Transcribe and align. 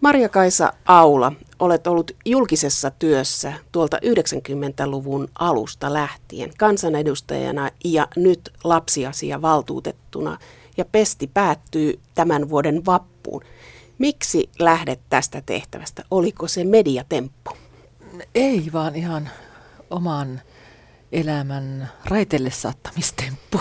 Maria-Kaisa 0.00 0.72
Aula, 0.84 1.32
olet 1.58 1.86
ollut 1.86 2.10
julkisessa 2.26 2.90
työssä 2.90 3.52
tuolta 3.72 3.96
90-luvun 3.96 5.28
alusta 5.38 5.92
lähtien 5.92 6.50
kansanedustajana 6.58 7.70
ja 7.84 8.08
nyt 8.16 8.52
lapsiasiavaltuutettuna 8.64 10.38
ja 10.76 10.84
pesti 10.84 11.30
päättyy 11.34 11.98
tämän 12.14 12.48
vuoden 12.48 12.86
vappuun. 12.86 13.42
Miksi 13.98 14.50
lähdet 14.58 15.00
tästä 15.10 15.42
tehtävästä? 15.46 16.04
Oliko 16.10 16.48
se 16.48 16.64
mediatemppu? 16.64 17.50
Ei, 18.34 18.70
vaan 18.72 18.96
ihan 18.96 19.30
oman 19.90 20.40
elämän 21.12 21.90
raitelle 22.04 22.50
saattamistemppu. 22.50 23.60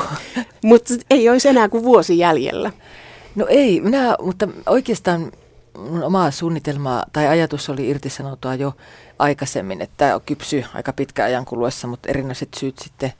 Mutta 0.64 0.94
ei 1.10 1.30
olisi 1.30 1.50
enää 1.50 1.70
kuin 1.70 1.84
vuosi 1.84 2.18
jäljellä. 2.18 2.72
No 3.36 3.46
ei, 3.50 3.82
minä, 3.82 4.16
mutta 4.22 4.48
oikeastaan 4.66 5.32
mun 5.80 6.04
oma 6.04 6.32
suunnitelma 6.32 7.04
tai 7.14 7.28
ajatus 7.28 7.70
oli 7.70 7.90
irtisanoutua 7.90 8.56
jo 8.56 8.76
aikaisemmin, 9.20 9.82
että 9.82 9.94
tämä 9.98 10.20
kypsy 10.20 10.66
aika 10.74 10.94
pitkä 10.94 11.24
ajan 11.24 11.46
kuluessa, 11.46 11.88
mutta 11.88 12.10
erinäiset 12.10 12.50
syyt 12.60 12.80
sitten 12.80 13.14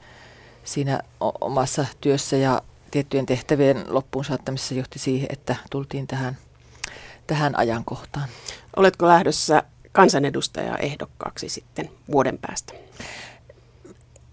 siinä 0.64 1.00
omassa 1.40 1.86
työssä 2.00 2.36
ja 2.36 2.62
tiettyjen 2.90 3.26
tehtävien 3.26 3.84
loppuun 3.88 4.24
saattamisessa 4.24 4.74
johti 4.74 4.98
siihen, 4.98 5.28
että 5.30 5.56
tultiin 5.70 6.06
tähän, 6.06 6.36
tähän 7.26 7.58
ajankohtaan. 7.58 8.28
Oletko 8.76 9.08
lähdössä 9.08 9.62
kansanedustaja 9.92 10.76
ehdokkaaksi 10.76 11.48
sitten 11.48 11.90
vuoden 12.12 12.38
päästä? 12.38 12.72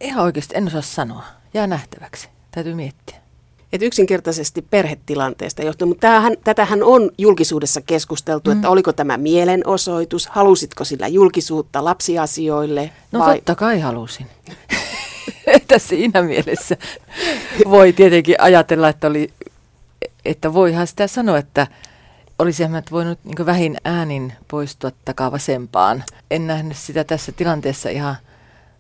Ihan 0.02 0.24
oikeasti 0.24 0.58
en 0.58 0.68
osaa 0.68 0.82
sanoa. 0.82 1.24
Jää 1.54 1.68
nähtäväksi. 1.68 2.30
Täytyy 2.52 2.74
miettiä. 2.76 3.27
Et 3.74 3.82
yksinkertaisesti 3.82 4.62
perhetilanteesta 4.62 5.64
johtuen, 5.64 5.90
mutta 5.90 6.02
tämähän, 6.02 6.36
tätähän 6.44 6.84
on 6.84 7.12
julkisuudessa 7.18 7.82
keskusteltu, 7.82 8.50
mm. 8.50 8.56
että 8.56 8.70
oliko 8.70 8.94
tämä 8.94 9.18
mielenosoitus, 9.18 10.28
halusitko 10.28 10.84
sillä 10.84 11.08
julkisuutta 11.08 11.86
lapsiasioille? 11.86 12.92
No 13.12 13.20
vai? 13.20 13.36
totta 13.36 13.56
kai 13.56 13.80
halusin. 13.80 14.28
että 15.48 15.80
siinä 15.80 16.22
mielessä 16.22 16.78
voi 17.70 17.94
tietenkin 17.94 18.36
ajatella, 18.40 18.90
että, 18.90 19.08
oli, 19.08 19.34
että 20.26 20.54
voihan 20.54 20.88
sitä 20.88 21.08
sanoa, 21.08 21.38
että 21.38 21.68
olisi 22.40 22.64
voinut 22.92 23.20
niin 23.24 23.46
vähin 23.46 23.78
äänin 23.86 24.34
poistua 24.48 24.92
takaa 25.06 25.32
vasempaan. 25.32 26.04
En 26.32 26.48
nähnyt 26.48 26.78
sitä 26.78 27.04
tässä 27.04 27.32
tilanteessa 27.32 27.90
ihan 27.90 28.16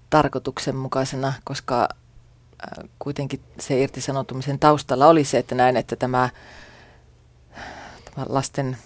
tarkoituksenmukaisena, 0.09 1.33
koska 1.43 1.89
kuitenkin 2.99 3.41
se 3.59 3.81
irtisanoutumisen 3.81 4.59
taustalla 4.59 5.07
oli 5.07 5.23
se, 5.23 5.37
että 5.37 5.55
näin, 5.55 5.77
että 5.77 5.95
tämä, 5.95 6.29
tämä 8.05 8.25
lasten 8.29 8.77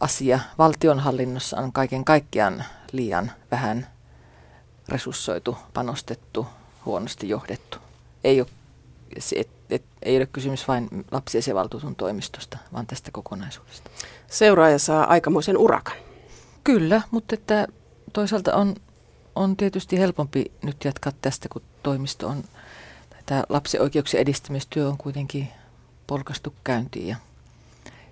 asia 0.00 0.40
valtionhallinnossa 0.58 1.56
on 1.56 1.72
kaiken 1.72 2.04
kaikkiaan 2.04 2.64
liian 2.92 3.32
vähän 3.50 3.86
resurssoitu, 4.88 5.56
panostettu, 5.74 6.46
huonosti 6.84 7.28
johdettu. 7.28 7.78
Ei 8.24 8.40
ole, 8.40 8.48
et, 9.36 9.48
et, 9.70 9.82
ei 10.02 10.16
ole 10.16 10.26
kysymys 10.26 10.68
vain 10.68 10.88
lapsiasiavaltuutun 11.10 11.96
toimistosta, 11.96 12.58
vaan 12.72 12.86
tästä 12.86 13.10
kokonaisuudesta. 13.12 13.90
Seuraaja 14.26 14.78
saa 14.78 15.04
aikamoisen 15.04 15.58
urakan. 15.58 15.96
Kyllä, 16.64 17.02
mutta 17.10 17.34
että 17.34 17.66
toisaalta 18.12 18.54
on 18.54 18.74
on 19.40 19.56
tietysti 19.56 19.98
helpompi 19.98 20.52
nyt 20.62 20.84
jatkaa 20.84 21.12
tästä, 21.22 21.48
kun 21.48 21.62
toimisto 21.82 22.28
on, 22.28 22.44
tämä 23.26 23.44
lapsioikeuksien 23.48 24.20
edistämistyö 24.20 24.88
on 24.88 24.98
kuitenkin 24.98 25.48
polkastu 26.06 26.54
käyntiin 26.64 27.08
ja 27.08 27.16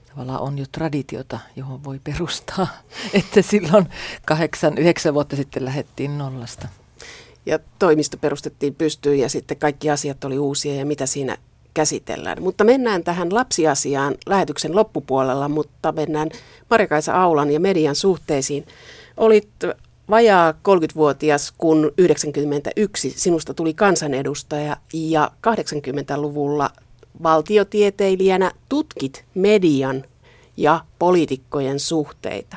tavallaan 0.08 0.40
on 0.40 0.58
jo 0.58 0.64
traditiota, 0.72 1.38
johon 1.56 1.84
voi 1.84 1.98
perustaa, 2.04 2.66
että 3.12 3.42
silloin 3.42 3.88
kahdeksan, 4.26 4.78
yhdeksän 4.78 5.14
vuotta 5.14 5.36
sitten 5.36 5.64
lähdettiin 5.64 6.18
nollasta. 6.18 6.68
Ja 7.46 7.58
toimisto 7.78 8.16
perustettiin 8.16 8.74
pystyyn 8.74 9.18
ja 9.18 9.28
sitten 9.28 9.56
kaikki 9.56 9.90
asiat 9.90 10.24
oli 10.24 10.38
uusia 10.38 10.74
ja 10.74 10.86
mitä 10.86 11.06
siinä 11.06 11.36
käsitellään. 11.74 12.42
Mutta 12.42 12.64
mennään 12.64 13.04
tähän 13.04 13.34
lapsiasiaan 13.34 14.14
lähetyksen 14.26 14.76
loppupuolella, 14.76 15.48
mutta 15.48 15.92
mennään 15.92 16.28
Marikaisa 16.70 17.22
Aulan 17.22 17.50
ja 17.50 17.60
median 17.60 17.94
suhteisiin. 17.94 18.66
Olit 19.16 19.48
vajaa 20.10 20.52
30-vuotias, 20.52 21.54
kun 21.58 21.92
91 21.98 23.10
sinusta 23.16 23.54
tuli 23.54 23.74
kansanedustaja 23.74 24.76
ja 24.92 25.30
80-luvulla 25.46 26.70
valtiotieteilijänä 27.22 28.52
tutkit 28.68 29.24
median 29.34 30.04
ja 30.56 30.84
poliitikkojen 30.98 31.80
suhteita. 31.80 32.56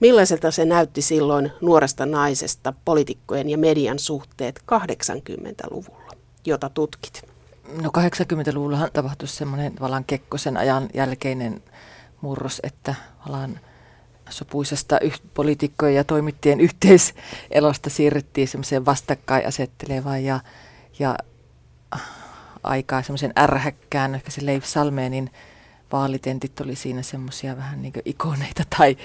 Millaiselta 0.00 0.50
se 0.50 0.64
näytti 0.64 1.02
silloin 1.02 1.52
nuoresta 1.60 2.06
naisesta 2.06 2.72
poliitikkojen 2.84 3.50
ja 3.50 3.58
median 3.58 3.98
suhteet 3.98 4.60
80-luvulla, 4.60 6.12
jota 6.44 6.68
tutkit? 6.68 7.22
No 7.82 7.90
80-luvullahan 7.98 8.90
tapahtui 8.92 9.28
semmoinen 9.28 9.74
tavallaan 9.74 10.04
Kekkosen 10.04 10.56
ajan 10.56 10.88
jälkeinen 10.94 11.62
murros, 12.20 12.60
että 12.62 12.94
vallan 13.26 13.60
sopuisesta 14.30 14.98
poliitikkojen 15.34 15.94
ja 15.94 16.04
toimittajien 16.04 16.60
yhteiselosta 16.60 17.90
siirryttiin 17.90 18.48
semmoiseen 18.48 18.86
vastakkainasettelevaan 18.86 20.24
ja, 20.24 20.40
ja 20.98 21.18
aikaa 22.62 23.02
semmoisen 23.02 23.32
ärhäkkään, 23.38 24.14
ehkä 24.14 24.30
se 24.30 24.46
Leif 24.46 24.64
Salmeenin 24.64 25.30
vaalitentit 25.92 26.60
oli 26.60 26.76
siinä 26.76 27.02
semmoisia 27.02 27.56
vähän 27.56 27.82
niin 27.82 27.92
ikoneita 28.04 28.62
tai, 28.78 28.96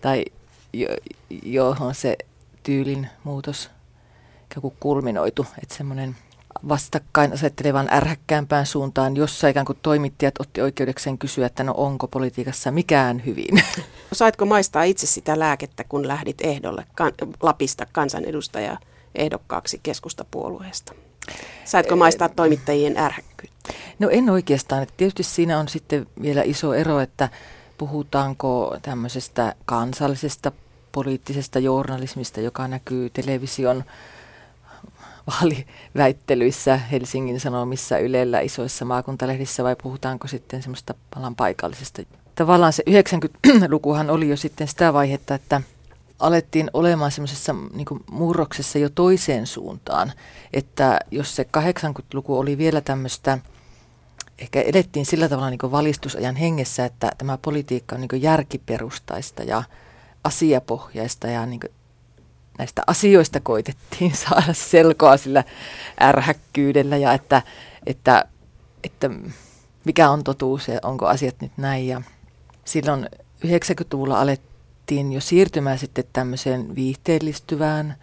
tai 0.00 0.24
jo, 0.72 0.88
johon 1.42 1.94
se 1.94 2.16
tyylin 2.62 3.08
muutos 3.24 3.70
kulminoitu, 4.80 5.46
että 5.62 5.74
semmoinen– 5.74 6.16
vastakkain 6.68 7.32
asettelevan 7.32 7.88
ärhäkkäämpään 7.92 8.66
suuntaan, 8.66 9.16
jossa 9.16 9.48
ikään 9.48 9.66
kuin 9.66 9.78
toimittajat 9.82 10.34
otti 10.40 10.60
oikeudekseen 10.60 11.18
kysyä, 11.18 11.46
että 11.46 11.64
no 11.64 11.74
onko 11.76 12.08
politiikassa 12.08 12.70
mikään 12.70 13.22
hyvin. 13.26 13.62
Saitko 14.12 14.46
maistaa 14.46 14.82
itse 14.82 15.06
sitä 15.06 15.38
lääkettä, 15.38 15.84
kun 15.84 16.08
lähdit 16.08 16.40
ehdolle 16.40 16.84
kan- 16.94 17.12
Lapista 17.42 17.86
kansanedustaja 17.92 18.78
ehdokkaaksi 19.14 19.80
keskustapuolueesta? 19.82 20.94
Saitko 21.64 21.96
maistaa 21.96 22.28
toimittajien 22.28 22.98
ärhäkkyyttä? 22.98 23.72
No 23.98 24.08
en 24.08 24.30
oikeastaan. 24.30 24.86
Tietysti 24.96 25.22
siinä 25.22 25.58
on 25.58 25.68
sitten 25.68 26.06
vielä 26.22 26.42
iso 26.42 26.74
ero, 26.74 27.00
että 27.00 27.28
puhutaanko 27.78 28.76
tämmöisestä 28.82 29.54
kansallisesta 29.64 30.52
poliittisesta 30.92 31.58
journalismista, 31.58 32.40
joka 32.40 32.68
näkyy 32.68 33.10
television 33.10 33.84
vaaliväittelyissä 35.30 36.76
Helsingin 36.76 37.40
Sanomissa, 37.40 37.98
Ylellä, 37.98 38.40
isoissa 38.40 38.84
maakuntalehdissä 38.84 39.64
vai 39.64 39.76
puhutaanko 39.82 40.28
sitten 40.28 40.62
semmoista 40.62 40.94
palan 41.14 41.36
paikallisesta? 41.36 42.02
Tavallaan 42.34 42.72
se 42.72 42.82
90-lukuhan 42.90 44.10
oli 44.10 44.28
jo 44.28 44.36
sitten 44.36 44.68
sitä 44.68 44.92
vaihetta, 44.92 45.34
että 45.34 45.60
alettiin 46.18 46.70
olemaan 46.72 47.10
semmoisessa 47.10 47.54
niin 47.72 47.86
murroksessa 48.10 48.78
jo 48.78 48.88
toiseen 48.88 49.46
suuntaan, 49.46 50.12
että 50.52 50.98
jos 51.10 51.36
se 51.36 51.46
80-luku 51.56 52.38
oli 52.38 52.58
vielä 52.58 52.80
tämmöistä, 52.80 53.38
ehkä 54.38 54.60
edettiin 54.60 55.06
sillä 55.06 55.28
tavalla 55.28 55.50
niin 55.50 55.72
valistusajan 55.72 56.36
hengessä, 56.36 56.84
että 56.84 57.12
tämä 57.18 57.38
politiikka 57.38 57.94
on 57.96 58.00
niin 58.00 58.22
järkiperustaista 58.22 59.42
ja 59.42 59.62
asiapohjaista 60.24 61.26
ja 61.26 61.46
niin 61.46 61.60
näistä 62.58 62.82
asioista 62.86 63.40
koitettiin 63.40 64.16
saada 64.28 64.52
selkoa 64.52 65.16
sillä 65.16 65.44
ärhäkkyydellä 66.00 66.96
ja 66.96 67.12
että, 67.12 67.42
että, 67.86 68.24
että 68.84 69.10
mikä 69.84 70.10
on 70.10 70.24
totuus 70.24 70.68
ja 70.68 70.80
onko 70.82 71.06
asiat 71.06 71.34
nyt 71.40 71.52
näin. 71.56 71.88
Ja 71.88 72.02
silloin 72.64 73.08
90-luvulla 73.46 74.20
alettiin 74.20 75.12
jo 75.12 75.20
siirtymään 75.20 75.78
sitten 75.78 76.04
tämmöiseen 76.12 76.74
viihteellistyvään, 76.74 77.96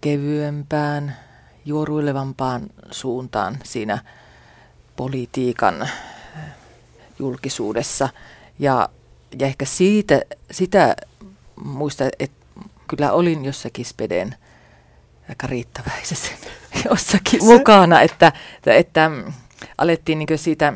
kevyempään, 0.00 1.16
juoruilevampaan 1.64 2.62
suuntaan 2.90 3.58
siinä 3.64 3.98
politiikan 4.96 5.88
julkisuudessa. 7.18 8.08
Ja, 8.58 8.88
ja 9.38 9.46
ehkä 9.46 9.64
siitä, 9.64 10.20
sitä 10.50 10.96
muista, 11.64 12.04
että 12.18 12.39
kyllä 12.90 13.12
olin 13.12 13.44
jossakin 13.44 13.84
speden 13.84 14.34
aika 15.28 15.46
riittäväisessä 15.46 16.32
jossakin 16.90 17.44
mukana, 17.44 18.00
että, 18.00 18.32
että, 18.56 18.74
että 18.74 19.10
alettiin 19.78 20.18
niin 20.18 20.38
siitä, 20.38 20.72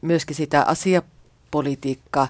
myöskin 0.00 0.36
sitä 0.36 0.62
asiapolitiikkaa, 0.62 2.28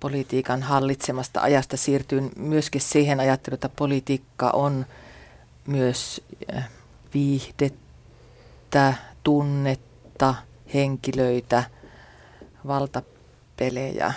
politiikan 0.00 0.62
hallitsemasta 0.62 1.40
ajasta 1.40 1.76
siirtyy 1.76 2.30
myöskin 2.36 2.80
siihen 2.80 3.20
ajatteluun, 3.20 3.54
että 3.54 3.68
politiikka 3.68 4.50
on 4.50 4.86
myös 5.66 6.20
äh, 6.56 6.68
viihdettä, 7.14 8.94
tunnetta, 9.22 10.34
henkilöitä, 10.74 11.64
valta 12.66 13.02
pelejä. 13.56 14.12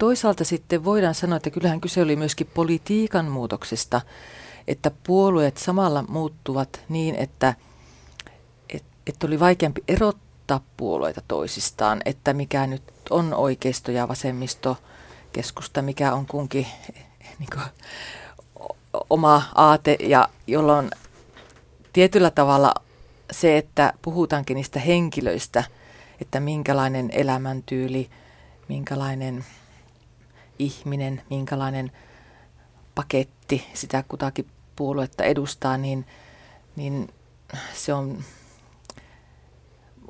Toisaalta 0.00 0.44
sitten 0.44 0.84
voidaan 0.84 1.14
sanoa, 1.14 1.36
että 1.36 1.50
kyllähän 1.50 1.80
kyse 1.80 2.02
oli 2.02 2.16
myöskin 2.16 2.46
politiikan 2.54 3.24
muutoksesta, 3.24 4.00
että 4.68 4.90
puolueet 5.06 5.56
samalla 5.56 6.04
muuttuvat 6.08 6.84
niin, 6.88 7.14
että, 7.14 7.54
että, 8.68 8.88
että 9.06 9.26
oli 9.26 9.40
vaikeampi 9.40 9.84
erottaa 9.88 10.60
puolueita 10.76 11.20
toisistaan, 11.28 12.02
että 12.04 12.32
mikä 12.32 12.66
nyt 12.66 12.82
on 13.10 13.34
oikeisto 13.34 13.90
ja 13.90 14.08
vasemmisto, 14.08 14.76
keskusta, 15.32 15.82
mikä 15.82 16.14
on 16.14 16.26
kunkin 16.26 16.66
niin 17.38 17.48
kuin, 17.52 17.64
oma 19.10 19.42
aate 19.54 19.96
ja 20.00 20.28
jolloin 20.46 20.90
tietyllä 21.92 22.30
tavalla 22.30 22.74
se, 23.32 23.58
että 23.58 23.92
puhutaankin 24.02 24.54
niistä 24.54 24.80
henkilöistä, 24.80 25.64
että 26.20 26.40
minkälainen 26.40 27.10
elämäntyyli, 27.12 28.10
minkälainen 28.68 29.44
ihminen, 30.60 31.22
minkälainen 31.30 31.92
paketti 32.94 33.66
sitä 33.74 34.04
kutakin 34.08 34.46
puoluetta 34.76 35.24
edustaa, 35.24 35.76
niin, 35.76 36.06
niin 36.76 37.08
se 37.74 37.94
on 37.94 38.24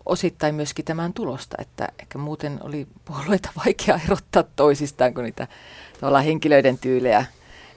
osittain 0.07 0.55
myöskin 0.55 0.85
tämän 0.85 1.13
tulosta, 1.13 1.57
että 1.61 1.89
ehkä 1.99 2.19
muuten 2.19 2.59
oli 2.63 2.87
puolueita 3.05 3.51
vaikea 3.65 4.01
erottaa 4.05 4.43
toisistaan 4.43 5.15
kuin 5.15 5.25
niitä 5.25 5.49
henkilöiden 6.25 6.79
tyylejä 6.79 7.25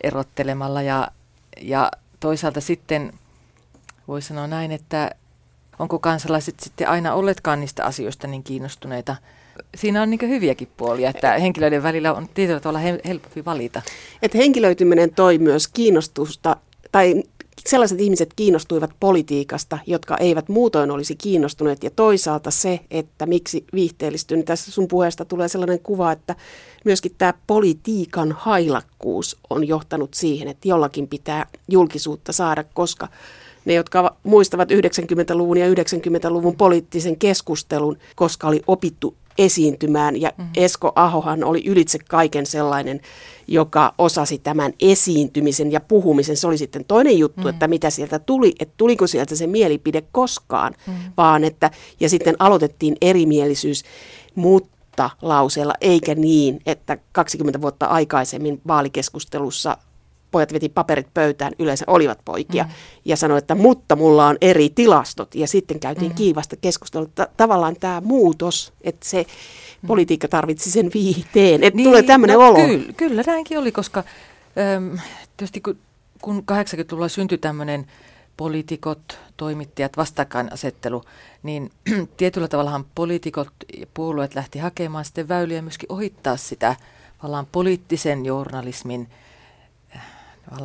erottelemalla 0.02 0.82
ja, 0.82 1.08
ja 1.62 1.92
toisaalta 2.20 2.62
sitten 2.62 3.14
voi 4.08 4.22
sanoa 4.22 4.48
näin, 4.48 4.72
että 4.72 5.12
onko 5.80 6.00
kansalaiset 6.00 6.60
sitten 6.60 6.90
aina 6.90 7.14
olleetkaan 7.14 7.60
niistä 7.60 7.86
asioista 7.86 8.28
niin 8.28 8.44
kiinnostuneita. 8.44 9.16
Siinä 9.76 10.02
on 10.02 10.10
niin 10.10 10.30
hyviäkin 10.30 10.68
puolia, 10.78 11.10
että 11.10 11.38
henkilöiden 11.38 11.84
välillä 11.84 12.14
on 12.14 12.30
tietyllä 12.34 12.60
tavalla 12.60 12.80
helpompi 13.06 13.46
valita. 13.46 13.82
Että 14.22 14.38
henkilöityminen 14.38 15.16
toi 15.16 15.38
myös 15.38 15.68
kiinnostusta, 15.68 16.58
tai 16.92 17.24
sellaiset 17.68 18.02
ihmiset 18.02 18.30
kiinnostuivat 18.36 18.92
politiikasta, 19.00 19.78
jotka 19.88 20.18
eivät 20.18 20.50
muutoin 20.50 20.92
olisi 20.92 21.16
kiinnostuneet. 21.16 21.84
Ja 21.84 21.90
toisaalta 21.90 22.52
se, 22.52 22.80
että 22.92 23.26
miksi 23.26 23.66
viihteellistyy, 23.74 24.38
niin 24.38 24.46
tässä 24.46 24.72
sun 24.72 24.88
puheesta 24.88 25.26
tulee 25.26 25.48
sellainen 25.48 25.80
kuva, 25.80 26.12
että 26.12 26.36
myöskin 26.86 27.16
tämä 27.18 27.34
politiikan 27.48 28.32
hailakkuus 28.32 29.38
on 29.50 29.68
johtanut 29.68 30.14
siihen, 30.14 30.48
että 30.48 30.68
jollakin 30.68 31.08
pitää 31.08 31.46
julkisuutta 31.68 32.34
saada, 32.34 32.64
koska 32.74 33.08
ne, 33.66 33.74
jotka 33.74 34.16
muistavat 34.24 34.72
90-luvun 34.72 35.58
ja 35.58 35.74
90-luvun 35.74 36.56
poliittisen 36.56 37.18
keskustelun, 37.18 37.98
koska 38.16 38.48
oli 38.48 38.62
opittu 38.68 39.16
esiintymään. 39.38 40.22
Ja 40.22 40.32
mm-hmm. 40.38 40.52
Esko 40.56 40.92
Ahohan 40.96 41.44
oli 41.44 41.64
ylitse 41.66 42.00
kaiken 42.10 42.46
sellainen, 42.46 43.02
joka 43.48 43.94
osasi 43.98 44.38
tämän 44.38 44.74
esiintymisen 44.80 45.72
ja 45.72 45.80
puhumisen. 45.80 46.38
Se 46.38 46.48
oli 46.48 46.58
sitten 46.58 46.86
toinen 46.86 47.20
juttu, 47.20 47.38
mm-hmm. 47.38 47.50
että 47.50 47.68
mitä 47.68 47.90
sieltä 47.90 48.20
tuli, 48.20 48.54
että 48.60 48.74
tuliko 48.78 49.08
sieltä 49.08 49.36
se 49.36 49.48
mielipide 49.48 50.04
koskaan, 50.12 50.74
mm-hmm. 50.88 51.12
vaan 51.18 51.44
että, 51.44 51.72
ja 52.00 52.10
sitten 52.10 52.36
aloitettiin 52.40 52.96
erimielisyys, 53.02 53.84
mutta 54.36 55.10
lauseella, 55.22 55.74
eikä 55.82 56.16
niin, 56.16 56.60
että 56.66 56.98
20 57.12 57.62
vuotta 57.62 57.86
aikaisemmin 57.86 58.62
vaalikeskustelussa 58.68 59.78
pojat 60.34 60.54
veti 60.54 60.70
paperit 60.70 61.08
pöytään, 61.14 61.54
yleensä 61.60 61.86
olivat 61.88 62.20
poikia, 62.26 62.64
mm. 62.64 62.70
ja 63.06 63.18
sanoi, 63.18 63.38
että 63.38 63.56
mutta 63.56 63.96
mulla 63.96 64.28
on 64.28 64.38
eri 64.42 64.70
tilastot. 64.70 65.36
Ja 65.36 65.48
sitten 65.48 65.80
käytiin 65.80 66.12
mm. 66.12 66.16
kiivasta 66.16 66.56
keskustelua. 66.56 67.10
Ta- 67.16 67.28
tavallaan 67.38 67.76
tämä 67.80 68.02
muutos, 68.06 68.74
että 68.82 69.10
se 69.10 69.26
mm. 69.82 69.88
politiikka 69.88 70.28
tarvitsi 70.28 70.72
sen 70.72 70.92
viihteen, 70.94 71.64
että 71.64 71.78
niin, 71.78 71.90
tulee 71.90 72.04
tämmöinen 72.04 72.38
no, 72.38 72.48
olo. 72.48 72.56
Kyllä, 72.56 72.94
kyllä 72.98 73.24
näinkin 73.28 73.60
oli, 73.60 73.72
koska 73.72 74.04
äm, 74.76 75.00
tietysti 75.38 75.62
kun, 75.62 75.78
kun 76.22 76.44
80-luvulla 76.52 77.08
syntyi 77.08 77.38
tämmöinen 77.38 77.86
poliitikot, 78.38 79.20
toimittajat, 79.38 79.98
vastakkainasettelu, 79.98 81.04
niin 81.44 81.72
tietyllä 82.18 82.48
tavallahan 82.48 82.86
poliitikot 82.96 83.48
ja 83.80 83.86
puolueet 83.94 84.36
lähti 84.36 84.60
hakemaan 84.60 85.06
sitten 85.06 85.28
väyliä 85.28 85.62
myöskin 85.62 85.92
ohittaa 85.92 86.38
sitä 86.38 86.76
poliittisen 87.52 88.26
journalismin– 88.26 89.08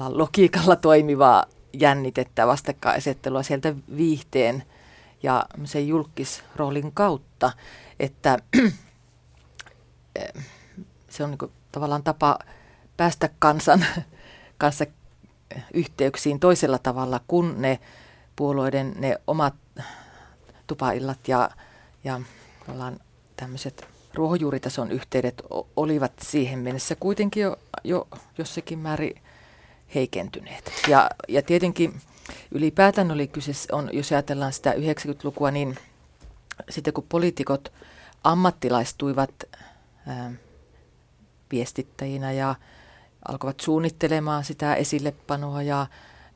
logiikalla 0.09 0.77
toimivaa 0.77 1.45
jännitettä, 1.73 2.47
vastakkainasettelua 2.47 3.43
sieltä 3.43 3.75
viihteen 3.97 4.65
ja 5.23 5.45
sen 5.65 5.89
julkisroolin 5.89 6.93
kautta, 6.93 7.53
että 8.01 8.39
se 11.11 11.25
on 11.25 11.31
niin 11.31 11.53
tavallaan 11.73 12.03
tapa 12.03 12.39
päästä 12.97 13.31
kansan 13.39 13.85
kanssa 14.59 14.87
yhteyksiin 15.75 16.41
toisella 16.41 16.79
tavalla 16.79 17.21
kuin 17.29 17.63
ne 17.63 17.79
puolueiden 18.37 18.95
ne 18.99 19.17
omat 19.27 19.55
tupaillat 20.67 21.29
ja, 21.29 21.51
ja 22.05 22.21
tämmöiset 23.37 23.89
ruohonjuuritason 24.15 24.91
yhteydet 24.91 25.43
olivat 25.77 26.13
siihen 26.23 26.59
mennessä 26.59 26.95
kuitenkin 26.95 27.43
jo, 27.43 27.57
jo 27.85 28.09
jossakin 28.39 28.79
määrin 28.79 29.23
heikentyneet. 29.95 30.73
Ja, 30.89 31.11
ja 31.29 31.43
tietenkin 31.43 32.01
ylipäätään 32.51 33.11
oli 33.11 33.27
kyse, 33.27 33.53
on, 33.73 33.91
jos 33.93 34.13
ajatellaan 34.13 34.53
sitä 34.53 34.73
90-lukua, 34.73 35.51
niin 35.51 35.77
sitten 36.71 36.95
kun 36.95 37.07
poliitikot 37.09 37.73
ammattilaistuivat 38.25 39.31
ää, 40.07 40.33
viestittäjinä 41.53 42.33
ja 42.33 42.55
alkoivat 43.29 43.61
suunnittelemaan 43.61 44.45
sitä 44.45 44.75
esillepanoa 44.75 45.63
ja 45.63 45.87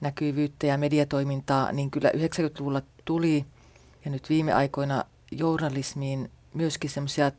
näkyvyyttä 0.01 0.67
ja 0.67 0.79
mediatoimintaa, 0.79 1.73
niin 1.73 1.91
kyllä 1.91 2.11
90-luvulla 2.11 2.83
tuli 3.05 3.45
ja 4.05 4.11
nyt 4.11 4.29
viime 4.29 4.53
aikoina 4.53 5.05
journalismiin 5.31 6.31
myöskin 6.55 6.91
semmoisia 6.91 7.33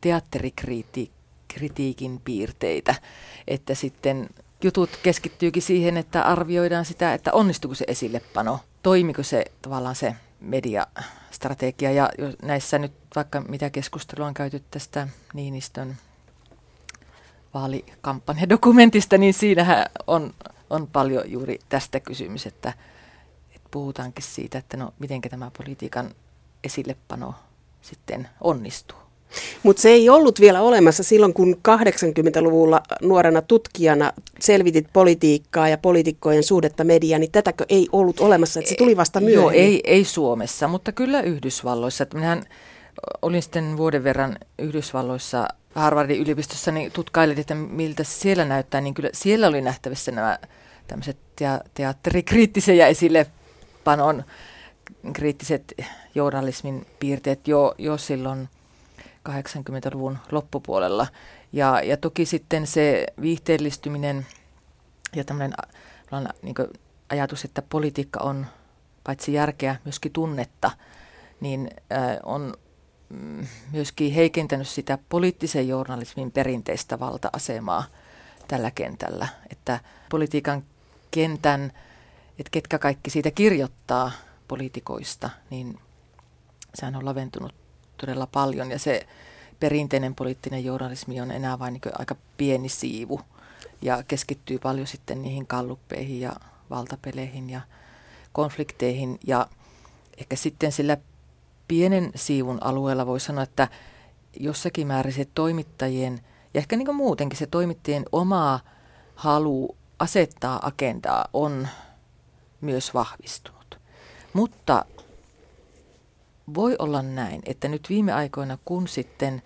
teatterikritiikin 0.00 2.20
piirteitä, 2.24 2.94
että 3.48 3.74
sitten 3.74 4.28
jutut 4.64 4.90
keskittyykin 5.02 5.62
siihen, 5.62 5.96
että 5.96 6.22
arvioidaan 6.22 6.84
sitä, 6.84 7.14
että 7.14 7.32
onnistuuko 7.32 7.74
se 7.74 7.84
esillepano, 7.88 8.60
toimiko 8.82 9.22
se 9.22 9.44
tavallaan 9.62 9.96
se 9.96 10.16
mediastrategia. 10.40 11.90
Ja 11.90 12.10
näissä 12.42 12.78
nyt 12.78 12.92
vaikka 13.16 13.40
mitä 13.40 13.70
keskustelua 13.70 14.26
on 14.26 14.34
käyty 14.34 14.62
tästä 14.70 15.08
Niinistön 15.34 15.96
vaalikampanjadokumentista, 17.54 19.18
niin 19.18 19.34
siinähän 19.34 19.86
on, 20.06 20.34
on 20.70 20.86
paljon 20.86 21.30
juuri 21.30 21.58
tästä 21.68 22.00
kysymys, 22.00 22.46
että, 22.46 22.72
että 23.54 23.68
puhutaankin 23.70 24.24
siitä, 24.24 24.58
että 24.58 24.76
no 24.76 24.94
miten 24.98 25.20
tämä 25.20 25.50
politiikan 25.58 26.10
esillepano 26.64 27.34
sitten 27.82 28.28
onnistuu. 28.40 28.98
Mutta 29.62 29.82
se 29.82 29.88
ei 29.88 30.08
ollut 30.08 30.40
vielä 30.40 30.62
olemassa 30.62 31.02
silloin, 31.02 31.34
kun 31.34 31.60
80-luvulla 31.68 32.82
nuorena 33.02 33.42
tutkijana 33.42 34.12
selvitit 34.40 34.86
politiikkaa 34.92 35.68
ja 35.68 35.78
poliitikkojen 35.78 36.42
suhdetta 36.42 36.84
mediaan, 36.84 37.20
niin 37.20 37.32
tätäkö 37.32 37.66
ei 37.68 37.88
ollut 37.92 38.20
olemassa, 38.20 38.60
että 38.60 38.68
se 38.68 38.74
tuli 38.74 38.96
vasta 38.96 39.20
myöhemmin? 39.20 39.42
Joo, 39.42 39.50
ei, 39.50 39.80
ei 39.84 40.04
Suomessa, 40.04 40.68
mutta 40.68 40.92
kyllä 40.92 41.20
Yhdysvalloissa. 41.20 42.02
Että 42.02 42.16
minähän 42.16 42.42
olin 43.22 43.42
sitten 43.42 43.76
vuoden 43.76 44.04
verran 44.04 44.38
Yhdysvalloissa 44.58 45.48
Harvardin 45.74 46.20
yliopistossa, 46.20 46.72
niin 46.72 46.92
tutkailin, 46.92 47.40
että 47.40 47.54
miltä 47.54 48.04
siellä 48.04 48.44
näyttää, 48.44 48.80
niin 48.80 48.94
kyllä 48.94 49.10
siellä 49.12 49.46
oli 49.46 49.60
nähtävissä 49.60 50.12
nämä 50.12 50.38
tämmöiset 50.88 51.16
te- 51.36 51.70
teatterikriittisen 51.74 52.76
ja 52.76 52.86
esille 52.86 53.26
panon 53.84 54.24
kriittiset 55.12 55.74
journalismin 56.14 56.86
piirteet 56.98 57.48
jo, 57.48 57.74
jo 57.78 57.98
silloin– 57.98 58.48
80-luvun 59.28 60.18
loppupuolella. 60.32 61.06
Ja, 61.52 61.80
ja 61.82 61.96
toki 61.96 62.26
sitten 62.26 62.66
se 62.66 63.06
viihteellistyminen 63.20 64.26
ja 65.16 65.24
tämmöinen 65.24 65.54
niin 66.42 66.54
ajatus, 67.08 67.44
että 67.44 67.62
politiikka 67.62 68.20
on 68.22 68.46
paitsi 69.04 69.32
järkeä, 69.32 69.76
myöskin 69.84 70.12
tunnetta, 70.12 70.70
niin 71.40 71.70
äh, 71.92 72.16
on 72.22 72.54
mm, 73.08 73.46
myöskin 73.72 74.12
heikentänyt 74.12 74.68
sitä 74.68 74.98
poliittisen 75.08 75.68
journalismin 75.68 76.32
perinteistä 76.32 77.00
valta-asemaa 77.00 77.84
tällä 78.48 78.70
kentällä. 78.70 79.28
Että 79.50 79.80
politiikan 80.10 80.64
kentän, 81.10 81.72
että 82.38 82.50
ketkä 82.50 82.78
kaikki 82.78 83.10
siitä 83.10 83.30
kirjoittaa 83.30 84.12
poliitikoista, 84.48 85.30
niin 85.50 85.78
sehän 86.74 86.96
on 86.96 87.04
laventunut 87.04 87.59
todella 88.00 88.26
paljon 88.26 88.70
ja 88.70 88.78
se 88.78 89.06
perinteinen 89.60 90.14
poliittinen 90.14 90.64
journalismi 90.64 91.20
on 91.20 91.30
enää 91.30 91.58
vain 91.58 91.72
niin 91.72 91.98
aika 91.98 92.16
pieni 92.36 92.68
siivu 92.68 93.20
ja 93.82 94.02
keskittyy 94.08 94.58
paljon 94.58 94.86
sitten 94.86 95.22
niihin 95.22 95.46
kalluppeihin 95.46 96.20
ja 96.20 96.32
valtapeleihin 96.70 97.50
ja 97.50 97.60
konflikteihin 98.32 99.20
ja 99.26 99.46
ehkä 100.18 100.36
sitten 100.36 100.72
sillä 100.72 100.96
pienen 101.68 102.12
siivun 102.14 102.58
alueella 102.62 103.06
voi 103.06 103.20
sanoa, 103.20 103.44
että 103.44 103.68
jossakin 104.40 104.86
määrin 104.86 105.12
se 105.12 105.26
toimittajien 105.34 106.20
ja 106.54 106.58
ehkä 106.58 106.76
niin 106.76 106.94
muutenkin 106.94 107.38
se 107.38 107.46
toimittajien 107.46 108.04
oma 108.12 108.60
halu 109.14 109.76
asettaa 109.98 110.66
agendaa 110.66 111.24
on 111.32 111.68
myös 112.60 112.94
vahvistunut. 112.94 113.78
Mutta 114.32 114.84
voi 116.54 116.76
olla 116.78 117.02
näin, 117.02 117.42
että 117.46 117.68
nyt 117.68 117.86
viime 117.88 118.12
aikoina, 118.12 118.58
kun 118.64 118.88
sitten 118.88 119.42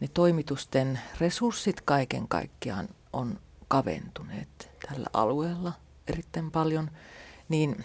ne 0.00 0.08
toimitusten 0.14 1.00
resurssit 1.20 1.80
kaiken 1.80 2.28
kaikkiaan 2.28 2.88
on 3.12 3.38
kaventuneet 3.68 4.70
tällä 4.88 5.06
alueella 5.12 5.72
erittäin 6.08 6.50
paljon, 6.50 6.90
niin 7.48 7.84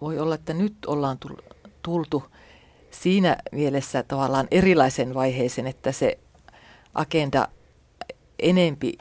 voi 0.00 0.18
olla, 0.18 0.34
että 0.34 0.54
nyt 0.54 0.76
ollaan 0.86 1.18
tultu 1.82 2.24
siinä 2.90 3.36
mielessä 3.52 4.02
tavallaan 4.02 4.48
erilaisen 4.50 5.14
vaiheeseen, 5.14 5.66
että 5.66 5.92
se 5.92 6.18
agenda 6.94 7.48
enempi, 8.38 8.98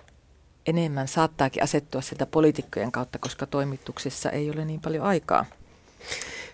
enemmän 0.65 1.07
saattaakin 1.07 1.63
asettua 1.63 2.01
sieltä 2.01 2.25
poliitikkojen 2.25 2.91
kautta, 2.91 3.19
koska 3.19 3.45
toimituksessa 3.45 4.29
ei 4.29 4.49
ole 4.49 4.65
niin 4.65 4.81
paljon 4.81 5.05
aikaa 5.05 5.45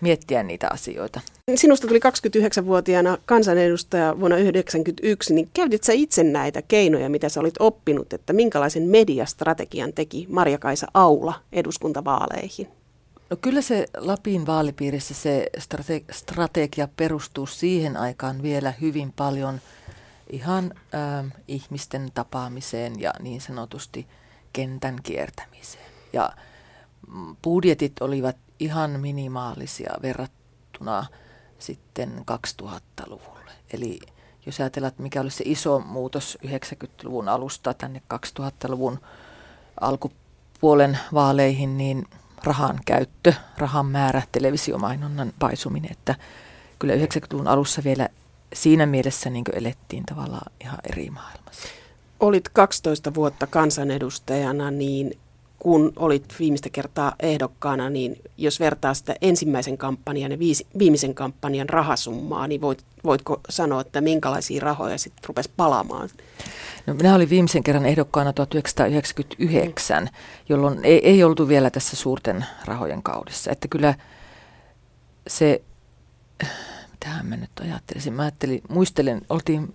miettiä 0.00 0.42
niitä 0.42 0.68
asioita. 0.72 1.20
Sinusta 1.54 1.86
tuli 1.88 1.98
29-vuotiaana 1.98 3.18
kansanedustaja 3.26 4.20
vuonna 4.20 4.36
1991, 4.36 5.34
niin 5.34 5.50
käytit 5.54 5.84
sä 5.84 5.92
itse 5.92 6.22
näitä 6.22 6.62
keinoja, 6.62 7.10
mitä 7.10 7.28
sä 7.28 7.40
olit 7.40 7.54
oppinut, 7.60 8.12
että 8.12 8.32
minkälaisen 8.32 8.82
mediastrategian 8.82 9.92
teki 9.92 10.26
Maria-Kaisa 10.30 10.86
Aula 10.94 11.34
eduskuntavaaleihin? 11.52 12.68
No 13.30 13.36
kyllä 13.36 13.62
se 13.62 13.86
Lapin 13.96 14.46
vaalipiirissä 14.46 15.14
se 15.14 15.46
strate- 15.58 16.12
strategia 16.12 16.88
perustuu 16.96 17.46
siihen 17.46 17.96
aikaan 17.96 18.42
vielä 18.42 18.74
hyvin 18.80 19.12
paljon 19.16 19.60
ihan 20.30 20.74
äh, 20.94 21.32
ihmisten 21.48 22.10
tapaamiseen 22.14 23.00
ja 23.00 23.12
niin 23.20 23.40
sanotusti 23.40 24.06
kentän 24.52 24.96
kiertämiseen. 25.02 25.84
Ja 26.12 26.32
budjetit 27.44 27.92
olivat 28.00 28.36
ihan 28.58 28.90
minimaalisia 28.90 29.92
verrattuna 30.02 31.06
sitten 31.58 32.24
2000-luvulle. 32.62 33.50
Eli 33.72 33.98
jos 34.46 34.60
ajatellaan, 34.60 34.92
mikä 34.98 35.20
oli 35.20 35.30
se 35.30 35.44
iso 35.46 35.78
muutos 35.78 36.38
90-luvun 36.46 37.28
alusta 37.28 37.74
tänne 37.74 38.02
2000-luvun 38.14 39.00
alkupuolen 39.80 40.98
vaaleihin, 41.14 41.76
niin 41.78 42.06
rahan 42.44 42.80
käyttö, 42.86 43.32
rahan 43.58 43.86
määrä, 43.86 44.22
televisiomainonnan 44.32 45.32
paisuminen, 45.38 45.92
että 45.92 46.14
kyllä 46.78 46.94
90-luvun 46.94 47.48
alussa 47.48 47.84
vielä 47.84 48.08
siinä 48.54 48.86
mielessä 48.86 49.30
niin 49.30 49.44
elettiin 49.52 50.06
tavallaan 50.06 50.52
ihan 50.60 50.78
eri 50.92 51.10
maailmassa. 51.10 51.68
Olit 52.20 52.48
12 52.48 53.14
vuotta 53.14 53.46
kansanedustajana, 53.46 54.70
niin 54.70 55.18
kun 55.60 55.92
olit 55.96 56.24
viimeistä 56.38 56.70
kertaa 56.70 57.14
ehdokkaana, 57.20 57.90
niin 57.90 58.16
jos 58.38 58.60
vertaa 58.60 58.94
sitä 58.94 59.14
ensimmäisen 59.20 59.78
kampanjan 59.78 60.30
ja 60.32 60.38
viisi, 60.38 60.66
viimeisen 60.78 61.14
kampanjan 61.14 61.68
rahasummaa, 61.68 62.46
niin 62.46 62.60
voit, 62.60 62.84
voitko 63.04 63.40
sanoa, 63.48 63.80
että 63.80 64.00
minkälaisia 64.00 64.62
rahoja 64.62 64.98
sitten 64.98 65.24
rupesi 65.28 65.50
palaamaan? 65.56 66.08
No, 66.86 66.94
minä 66.94 67.14
olin 67.14 67.30
viimeisen 67.30 67.62
kerran 67.62 67.86
ehdokkaana 67.86 68.32
1999, 68.32 70.08
jolloin 70.48 70.80
ei, 70.82 71.08
ei 71.08 71.24
oltu 71.24 71.48
vielä 71.48 71.70
tässä 71.70 71.96
suurten 71.96 72.44
rahojen 72.64 73.02
kaudessa. 73.02 73.50
Että 73.50 73.68
kyllä 73.68 73.94
se, 75.26 75.62
mitähän 76.90 77.26
mä 77.26 77.36
nyt 77.36 77.50
ajattelisin, 77.60 78.12
mä 78.12 78.22
ajattelin, 78.22 78.62
muistelen, 78.68 79.20
oltiin 79.28 79.74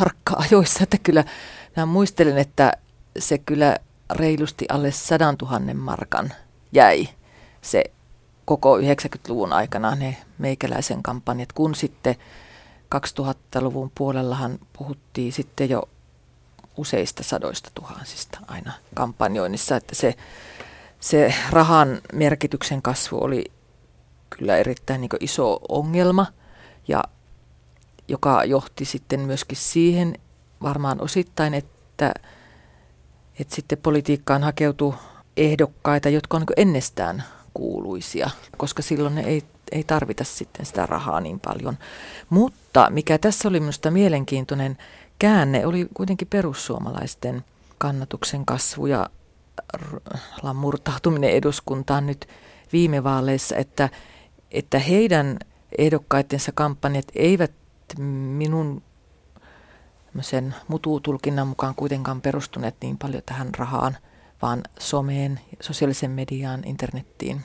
markka-ajoissa, 0.00 0.82
että 0.82 0.98
kyllä 1.02 1.24
mä 1.76 1.86
muistelen, 1.86 2.38
että 2.38 2.72
se 3.18 3.38
kyllä 3.38 3.76
reilusti 4.10 4.66
alle 4.68 4.90
100 4.90 5.34
000 5.42 5.74
markan 5.74 6.32
jäi 6.72 7.08
se 7.62 7.84
koko 8.44 8.78
90-luvun 8.78 9.52
aikana 9.52 9.94
ne 9.94 10.16
meikäläisen 10.38 11.02
kampanjat, 11.02 11.52
kun 11.52 11.74
sitten 11.74 12.14
2000-luvun 12.94 13.92
puolellahan 13.94 14.58
puhuttiin 14.72 15.32
sitten 15.32 15.70
jo 15.70 15.88
useista 16.76 17.22
sadoista 17.22 17.70
tuhansista 17.74 18.38
aina 18.46 18.72
kampanjoinnissa, 18.94 19.76
että 19.76 19.94
se, 19.94 20.14
se 21.00 21.34
rahan 21.50 22.00
merkityksen 22.12 22.82
kasvu 22.82 23.24
oli 23.24 23.44
kyllä 24.30 24.56
erittäin 24.56 25.00
niin 25.00 25.10
iso 25.20 25.60
ongelma, 25.68 26.26
ja 26.88 27.04
joka 28.08 28.44
johti 28.44 28.84
sitten 28.84 29.20
myöskin 29.20 29.58
siihen 29.58 30.18
varmaan 30.62 31.00
osittain, 31.00 31.54
että 31.54 32.14
että 33.40 33.54
sitten 33.54 33.78
politiikkaan 33.78 34.42
hakeutuu 34.42 34.94
ehdokkaita, 35.36 36.08
jotka 36.08 36.36
on 36.36 36.40
niin 36.40 36.68
ennestään 36.68 37.24
kuuluisia, 37.54 38.30
koska 38.56 38.82
silloin 38.82 39.14
ne 39.14 39.20
ei, 39.20 39.42
ei 39.72 39.84
tarvita 39.84 40.24
sitten 40.24 40.66
sitä 40.66 40.86
rahaa 40.86 41.20
niin 41.20 41.40
paljon. 41.40 41.78
Mutta 42.30 42.90
mikä 42.90 43.18
tässä 43.18 43.48
oli 43.48 43.60
minusta 43.60 43.90
mielenkiintoinen 43.90 44.78
käänne, 45.18 45.66
oli 45.66 45.88
kuitenkin 45.94 46.28
perussuomalaisten 46.28 47.44
kannatuksen 47.78 48.46
kasvu 48.46 48.86
ja 48.86 49.10
murtautuminen 50.54 51.30
eduskuntaan 51.30 52.06
nyt 52.06 52.28
viime 52.72 53.04
vaaleissa, 53.04 53.56
että, 53.56 53.88
että 54.50 54.78
heidän 54.78 55.38
ehdokkaitensa 55.78 56.52
kampanjat 56.54 57.06
eivät 57.14 57.52
minun 57.98 58.82
tämmöisen 60.18 60.54
mututulkinnan 60.68 61.48
mukaan 61.48 61.74
kuitenkaan 61.74 62.20
perustuneet 62.20 62.74
niin 62.82 62.98
paljon 62.98 63.22
tähän 63.26 63.48
rahaan, 63.58 63.96
vaan 64.42 64.62
someen, 64.78 65.40
sosiaalisen 65.60 66.10
mediaan, 66.10 66.62
internettiin 66.64 67.40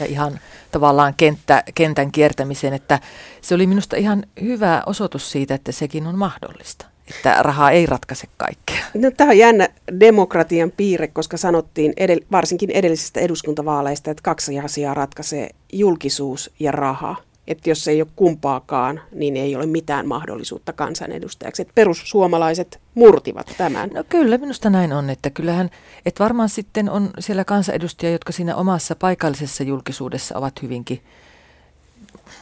ja 0.00 0.06
ihan 0.06 0.40
tavallaan 0.70 1.14
kenttä, 1.16 1.62
kentän 1.74 2.12
kiertämiseen, 2.12 2.74
että 2.74 3.00
se 3.40 3.54
oli 3.54 3.66
minusta 3.66 3.96
ihan 3.96 4.24
hyvä 4.40 4.82
osoitus 4.86 5.30
siitä, 5.30 5.54
että 5.54 5.72
sekin 5.72 6.06
on 6.06 6.18
mahdollista. 6.18 6.86
Että 7.10 7.42
rahaa 7.42 7.70
ei 7.70 7.86
ratkaise 7.86 8.26
kaikkea. 8.36 8.84
No, 8.94 9.10
tämä 9.10 9.30
on 9.30 9.38
jännä 9.38 9.68
demokratian 10.00 10.70
piirre, 10.70 11.08
koska 11.08 11.36
sanottiin 11.36 11.92
edell- 12.00 12.26
varsinkin 12.32 12.70
edellisistä 12.70 13.20
eduskuntavaaleista, 13.20 14.10
että 14.10 14.22
kaksi 14.22 14.60
asiaa 14.60 14.94
ratkaisee 14.94 15.50
julkisuus 15.72 16.50
ja 16.60 16.72
raha 16.72 17.16
että 17.52 17.70
jos 17.70 17.88
ei 17.88 18.02
ole 18.02 18.08
kumpaakaan, 18.16 19.00
niin 19.12 19.36
ei 19.36 19.56
ole 19.56 19.66
mitään 19.66 20.08
mahdollisuutta 20.08 20.72
kansanedustajaksi. 20.72 21.62
Että 21.62 21.72
perussuomalaiset 21.74 22.80
murtivat 22.94 23.54
tämän. 23.58 23.90
No 23.94 24.04
kyllä, 24.08 24.38
minusta 24.38 24.70
näin 24.70 24.92
on, 24.92 25.10
että 25.10 25.30
kyllähän, 25.30 25.70
että 26.06 26.24
varmaan 26.24 26.48
sitten 26.48 26.90
on 26.90 27.10
siellä 27.18 27.44
kansanedustajia, 27.44 28.12
jotka 28.12 28.32
siinä 28.32 28.56
omassa 28.56 28.96
paikallisessa 28.96 29.64
julkisuudessa 29.64 30.38
ovat 30.38 30.62
hyvinkin, 30.62 31.02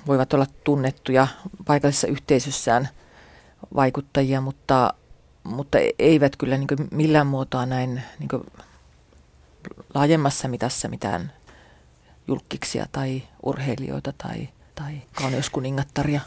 voivat 0.06 0.34
olla 0.34 0.46
tunnettuja 0.64 1.26
paikallisessa 1.66 2.06
yhteisössään 2.06 2.88
vaikuttajia, 3.74 4.40
mutta, 4.40 4.94
mutta 5.44 5.78
eivät 5.98 6.36
kyllä 6.36 6.56
niin 6.56 6.88
millään 6.90 7.26
muotoa 7.26 7.66
näin 7.66 8.02
niin 8.18 8.42
laajemmassa 9.94 10.48
mitassa 10.48 10.88
mitään 10.88 11.32
julkiksia 12.28 12.86
tai 12.92 13.22
urheilijoita 13.42 14.12
tai 14.18 14.48
tai 14.80 15.02
kauneuskuningattaria. 15.14 16.20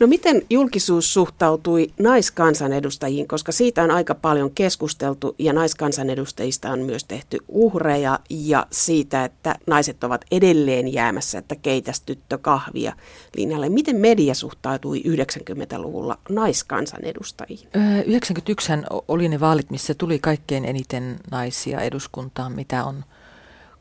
No 0.00 0.06
miten 0.06 0.42
julkisuus 0.50 1.14
suhtautui 1.14 1.92
naiskansanedustajiin, 1.98 3.28
koska 3.28 3.52
siitä 3.52 3.82
on 3.82 3.90
aika 3.90 4.14
paljon 4.14 4.50
keskusteltu 4.50 5.34
ja 5.38 5.52
naiskansanedustajista 5.52 6.70
on 6.70 6.80
myös 6.80 7.04
tehty 7.04 7.38
uhreja 7.48 8.18
ja 8.30 8.66
siitä, 8.70 9.24
että 9.24 9.54
naiset 9.66 10.04
ovat 10.04 10.24
edelleen 10.30 10.92
jäämässä, 10.92 11.38
että 11.38 11.56
keitäs 11.56 12.00
tyttö 12.00 12.38
kahvia 12.38 12.92
linjalle. 13.36 13.68
Miten 13.68 13.96
media 13.96 14.34
suhtautui 14.34 15.02
90-luvulla 15.06 16.18
naiskansanedustajiin? 16.28 17.68
91 18.06 18.72
oli 19.08 19.28
ne 19.28 19.40
vaalit, 19.40 19.70
missä 19.70 19.94
tuli 19.94 20.18
kaikkein 20.18 20.64
eniten 20.64 21.16
naisia 21.30 21.80
eduskuntaan, 21.80 22.52
mitä 22.52 22.84
on 22.84 23.04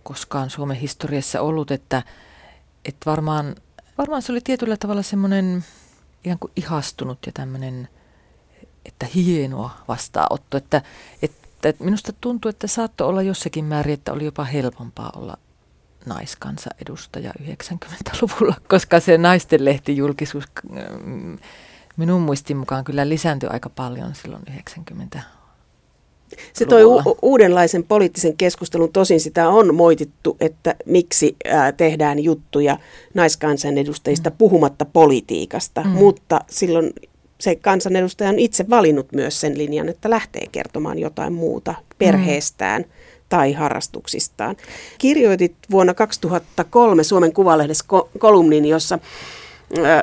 koskaan 0.04 0.50
Suomen 0.50 0.78
historiassa 0.78 1.42
ollut, 1.42 1.72
että, 1.72 2.04
että 2.86 3.06
varmaan– 3.06 3.56
Varmaan 4.00 4.22
se 4.22 4.32
oli 4.32 4.41
tietyllä 4.41 4.77
tavalla 4.77 5.03
semmoinen 5.03 5.65
ihan 6.24 6.39
kuin 6.39 6.51
ihastunut 6.56 7.20
ja 7.25 7.32
tämmöinen, 7.32 7.89
että 8.86 9.06
hienoa 9.15 9.72
vastaanotto. 9.88 10.58
Että, 10.58 10.82
että 11.24 11.74
minusta 11.79 12.13
tuntuu, 12.22 12.50
että 12.50 12.68
saattoi 12.68 13.08
olla 13.08 13.22
jossakin 13.22 13.65
määrin, 13.65 13.94
että 13.94 14.13
oli 14.13 14.25
jopa 14.25 14.44
helpompaa 14.44 15.12
olla 15.15 15.38
naiskansaedustaja 16.06 17.34
90-luvulla, 17.41 18.56
koska 18.70 19.00
se 19.00 19.18
naisten 19.18 19.65
lehtijulkisuus 19.65 20.46
mm, 21.03 21.39
minun 21.98 22.22
muistin 22.22 22.58
mukaan 22.58 22.84
kyllä 22.84 23.10
lisääntyi 23.10 23.50
aika 23.50 23.70
paljon 23.70 24.15
silloin 24.15 24.44
90 24.51 25.22
se 26.54 26.66
toi 26.66 26.84
u- 26.84 27.18
uudenlaisen 27.22 27.84
poliittisen 27.84 28.38
keskustelun, 28.38 28.94
tosin 28.94 29.20
sitä 29.20 29.50
on 29.50 29.76
moitittu, 29.76 30.38
että 30.40 30.76
miksi 30.86 31.36
ää, 31.46 31.72
tehdään 31.72 32.20
juttuja 32.20 32.78
naiskansanedustajista 33.14 34.30
mm. 34.30 34.36
puhumatta 34.38 34.86
politiikasta, 34.86 35.82
mm. 35.82 35.90
mutta 35.90 36.42
silloin 36.50 36.94
se 37.42 37.56
kansanedustaja 37.56 38.30
on 38.30 38.40
itse 38.40 38.70
valinnut 38.70 39.12
myös 39.12 39.42
sen 39.42 39.58
linjan, 39.58 39.90
että 39.90 40.10
lähtee 40.10 40.48
kertomaan 40.52 41.00
jotain 41.00 41.34
muuta 41.34 41.76
perheestään 41.98 42.82
mm. 42.82 42.90
tai 43.30 43.54
harrastuksistaan. 43.54 44.56
Kirjoitit 44.98 45.56
vuonna 45.72 45.94
2003 45.94 47.04
Suomen 47.04 47.34
Kuvalehdessä 47.34 47.86
kolumnin, 48.20 48.66
jossa 48.66 49.00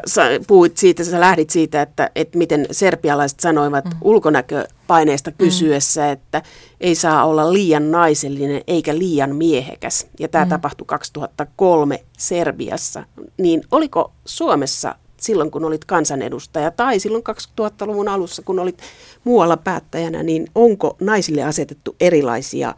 sä 0.07 0.23
puhuit 0.47 0.77
siitä, 0.77 1.05
sä 1.05 1.21
lähdit 1.21 1.51
siitä, 1.51 1.83
että, 1.83 2.11
että 2.15 2.39
miten 2.39 2.67
serbialaiset 2.71 3.41
sanoivat 3.41 3.85
mm. 3.85 3.91
ulkonäköpaineesta 4.03 5.31
mm. 5.31 5.37
kysyessä, 5.39 6.07
mm. 6.07 6.13
että 6.13 6.43
ei 6.81 6.95
saa 6.95 7.25
olla 7.25 7.53
liian 7.53 7.91
naisellinen 7.91 8.63
eikä 8.67 8.99
liian 8.99 9.37
miehekäs. 9.37 10.07
Ja 10.21 10.29
tämä 10.29 10.45
mm. 10.45 10.49
tapahtui 10.49 10.85
2003 10.87 12.05
Serbiassa. 12.19 13.05
Niin 13.39 13.63
oliko 13.71 14.13
Suomessa 14.25 14.95
silloin, 15.21 15.51
kun 15.51 15.65
olit 15.65 15.85
kansanedustaja 15.85 16.71
tai 16.71 16.99
silloin 16.99 17.25
2000-luvun 17.61 18.09
alussa, 18.09 18.43
kun 18.43 18.59
olit 18.59 18.79
muualla 19.25 19.57
päättäjänä, 19.57 20.23
niin 20.23 20.49
onko 20.55 20.97
naisille 21.01 21.43
asetettu 21.43 21.97
erilaisia 22.01 22.75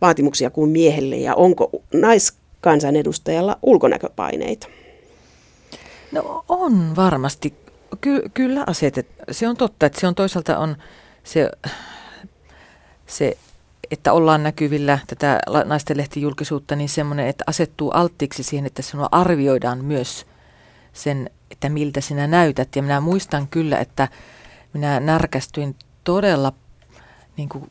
vaatimuksia 0.00 0.50
kuin 0.50 0.70
miehelle 0.70 1.16
ja 1.16 1.34
onko 1.34 1.70
naiskansanedustajalla 1.94 3.58
ulkonäköpaineita? 3.62 4.68
No 6.16 6.44
on 6.48 6.96
varmasti. 6.96 7.54
Ky- 8.00 8.30
kyllä 8.34 8.64
asetet. 8.66 9.06
Se 9.30 9.48
on 9.48 9.56
totta, 9.56 9.86
että 9.86 10.00
se 10.00 10.06
on 10.06 10.14
toisaalta 10.14 10.58
on 10.58 10.76
se, 11.24 11.50
se 13.06 13.36
että 13.90 14.12
ollaan 14.12 14.42
näkyvillä 14.42 14.98
tätä 15.06 15.40
naisten 15.64 15.96
lehtijulkisuutta, 15.96 16.76
niin 16.76 16.88
semmoinen, 16.88 17.26
että 17.26 17.44
asettuu 17.46 17.90
alttiiksi 17.90 18.42
siihen, 18.42 18.66
että 18.66 18.82
sinua 18.82 19.08
arvioidaan 19.12 19.84
myös 19.84 20.26
sen, 20.92 21.30
että 21.50 21.68
miltä 21.68 22.00
sinä 22.00 22.26
näytät. 22.26 22.76
Ja 22.76 22.82
minä 22.82 23.00
muistan 23.00 23.48
kyllä, 23.48 23.78
että 23.78 24.08
minä 24.72 25.00
närkästyin 25.00 25.76
todella 26.04 26.52
niin 27.36 27.48
kuin 27.48 27.70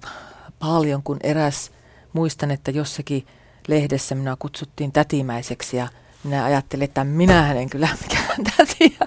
paljon, 0.59 1.03
kun 1.03 1.17
eräs, 1.23 1.71
muistan, 2.13 2.51
että 2.51 2.71
jossakin 2.71 3.27
lehdessä 3.67 4.15
minä 4.15 4.35
kutsuttiin 4.39 4.91
tätimäiseksi 4.91 5.77
ja 5.77 5.87
minä 6.25 6.45
ajattelin, 6.45 6.83
että 6.83 7.03
minä 7.03 7.53
en 7.53 7.69
kyllä 7.69 7.89
mikään 8.01 8.43
täti. 8.57 8.97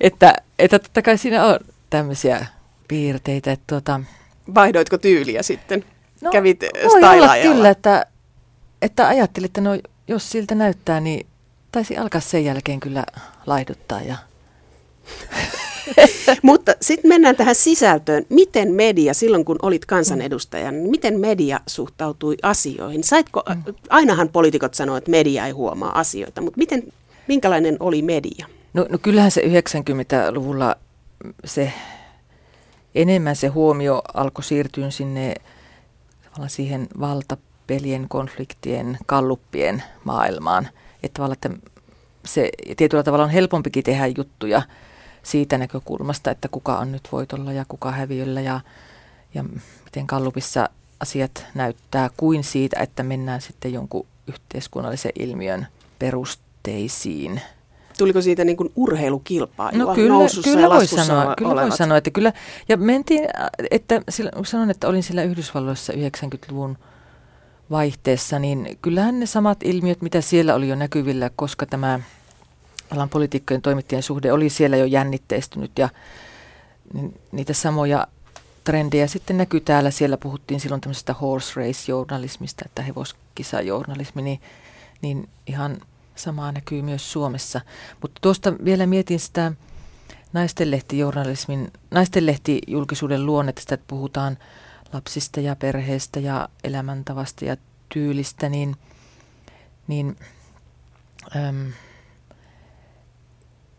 että, 0.00 0.34
että 0.58 0.78
totta 0.78 1.02
kai 1.02 1.18
siinä 1.18 1.44
on 1.44 1.58
tämmöisiä 1.90 2.46
piirteitä. 2.88 3.52
Että 3.52 3.64
tuota, 3.66 4.00
Vaihdoitko 4.54 4.98
tyyliä 4.98 5.42
sitten? 5.42 5.84
No, 6.20 6.30
Kävit 6.30 6.64
olla 6.84 7.36
kyllä, 7.42 7.70
että, 7.70 8.06
että 8.82 9.08
ajattelin, 9.08 9.46
että 9.46 9.60
no, 9.60 9.70
jos 10.08 10.30
siltä 10.30 10.54
näyttää, 10.54 11.00
niin 11.00 11.26
taisi 11.72 11.96
alkaa 11.96 12.20
sen 12.20 12.44
jälkeen 12.44 12.80
kyllä 12.80 13.04
laihduttaa. 13.46 14.00
Ja 14.02 14.16
Mutta 16.42 16.74
sitten 16.80 17.08
mennään 17.08 17.36
tähän 17.36 17.54
sisältöön. 17.54 18.26
Miten 18.28 18.72
media, 18.72 19.14
silloin 19.14 19.44
kun 19.44 19.56
olit 19.62 19.86
kansanedustajan, 19.86 20.74
mm. 20.74 20.90
miten 20.90 21.20
media 21.20 21.60
suhtautui 21.66 22.36
asioihin? 22.42 23.04
Saitko, 23.04 23.42
mm. 23.48 23.74
ainahan 23.90 24.28
poliitikot 24.28 24.74
sanoivat, 24.74 24.98
että 24.98 25.10
media 25.10 25.46
ei 25.46 25.52
huomaa 25.52 25.98
asioita, 25.98 26.40
mutta 26.40 26.58
miten, 26.58 26.82
minkälainen 27.28 27.76
oli 27.80 28.02
media? 28.02 28.46
No, 28.74 28.86
no 28.90 28.98
kyllähän 28.98 29.30
se 29.30 29.40
90-luvulla 29.40 30.76
se 31.44 31.72
enemmän 32.94 33.36
se 33.36 33.46
huomio 33.46 34.02
alkoi 34.14 34.44
siirtyä 34.44 34.90
sinne 34.90 35.34
siihen 36.46 36.88
valtapelien, 37.00 38.06
konfliktien, 38.08 38.98
kalluppien 39.06 39.82
maailmaan. 40.04 40.68
Että 41.02 41.14
tavallaan, 41.14 41.34
että 41.34 41.70
se 42.24 42.50
tietyllä 42.76 43.02
tavalla 43.02 43.24
on 43.24 43.30
helpompikin 43.30 43.84
tehdä 43.84 44.06
juttuja 44.06 44.62
siitä 45.26 45.58
näkökulmasta, 45.58 46.30
että 46.30 46.48
kuka 46.48 46.78
on 46.78 46.92
nyt 46.92 47.08
voitolla 47.12 47.52
ja 47.52 47.64
kuka 47.68 47.90
häviöllä 47.90 48.40
ja, 48.40 48.60
ja 49.34 49.44
miten 49.84 50.06
kallupissa 50.06 50.68
asiat 51.00 51.46
näyttää, 51.54 52.10
kuin 52.16 52.44
siitä, 52.44 52.80
että 52.80 53.02
mennään 53.02 53.40
sitten 53.40 53.72
jonkun 53.72 54.06
yhteiskunnallisen 54.26 55.12
ilmiön 55.18 55.66
perusteisiin. 55.98 57.40
Tuliko 57.98 58.20
siitä 58.20 58.44
niin 58.44 58.56
kuin 58.56 58.72
urheilukilpailua 58.76 59.84
no 59.84 59.94
kyllä, 59.94 60.28
kyllä 60.44 60.70
voi 60.70 60.86
sanoa, 60.86 61.34
kyllä 61.38 61.54
voi 61.54 61.76
sanoa, 61.76 61.98
että 61.98 62.10
kyllä. 62.10 62.32
Ja 62.68 62.76
mentiin, 62.76 63.28
että 63.70 64.02
sanon, 64.44 64.70
että 64.70 64.88
olin 64.88 65.02
siellä 65.02 65.22
Yhdysvalloissa 65.22 65.92
90-luvun 65.92 66.78
vaihteessa, 67.70 68.38
niin 68.38 68.78
kyllähän 68.82 69.20
ne 69.20 69.26
samat 69.26 69.58
ilmiöt, 69.64 70.02
mitä 70.02 70.20
siellä 70.20 70.54
oli 70.54 70.68
jo 70.68 70.74
näkyvillä, 70.74 71.30
koska 71.36 71.66
tämä 71.66 72.00
alan 72.90 73.08
poliitikkojen 73.08 73.62
toimittajien 73.62 74.02
suhde 74.02 74.32
oli 74.32 74.50
siellä 74.50 74.76
jo 74.76 74.84
jännitteistynyt 74.84 75.70
ja 75.78 75.88
niitä 77.32 77.52
samoja 77.52 78.06
trendejä 78.64 79.06
sitten 79.06 79.38
näkyy 79.38 79.60
täällä. 79.60 79.90
Siellä 79.90 80.16
puhuttiin 80.16 80.60
silloin 80.60 80.80
tämmöisestä 80.80 81.12
horse 81.12 81.52
race-journalismista, 81.56 82.62
että 82.64 82.82
hevoskisajournalismi, 82.82 84.22
niin, 84.22 84.40
niin 85.02 85.28
ihan 85.46 85.76
samaa 86.16 86.52
näkyy 86.52 86.82
myös 86.82 87.12
Suomessa. 87.12 87.60
Mutta 88.02 88.18
tuosta 88.22 88.52
vielä 88.64 88.86
mietin 88.86 89.20
sitä 89.20 89.52
naistenlehtijournalismin, 90.32 91.72
naistenlehtijulkisuuden 91.90 93.26
luonnetta, 93.26 93.74
että 93.74 93.84
puhutaan 93.88 94.38
lapsista 94.92 95.40
ja 95.40 95.56
perheestä 95.56 96.20
ja 96.20 96.48
elämäntavasta 96.64 97.44
ja 97.44 97.56
tyylistä, 97.88 98.48
niin, 98.48 98.76
niin 99.88 100.16
äm, 101.36 101.72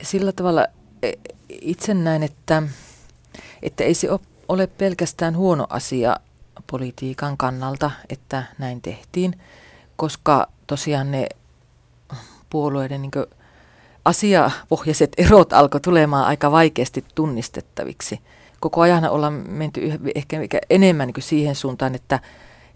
sillä 0.02 0.32
tavalla 0.32 0.66
e, 1.04 1.12
itse 1.50 1.94
näin, 1.94 2.24
että, 2.24 2.64
että 3.62 3.84
ei 3.84 3.94
se 3.94 4.10
ole 4.48 4.68
pelkästään 4.68 5.38
huono 5.38 5.68
asia 5.70 6.18
politiikan 6.68 7.38
kannalta, 7.38 7.92
että 8.10 8.44
näin 8.58 8.82
tehtiin, 8.82 9.40
koska 9.96 10.48
tosiaan 10.68 11.12
ne 11.12 11.30
puolueiden 12.50 13.02
niin 13.02 13.12
asiapohjaiset 14.06 15.12
erot 15.28 15.54
alkoi 15.54 15.82
tulemaan 15.82 16.26
aika 16.26 16.52
vaikeasti 16.52 17.06
tunnistettaviksi. 17.16 18.20
Koko 18.60 18.82
ajan 18.82 19.10
ollaan 19.10 19.34
menty 19.34 19.82
ehkä 20.16 20.60
enemmän 20.70 21.08
niin 21.08 21.24
siihen 21.24 21.56
suuntaan, 21.56 21.96
että, 21.96 22.20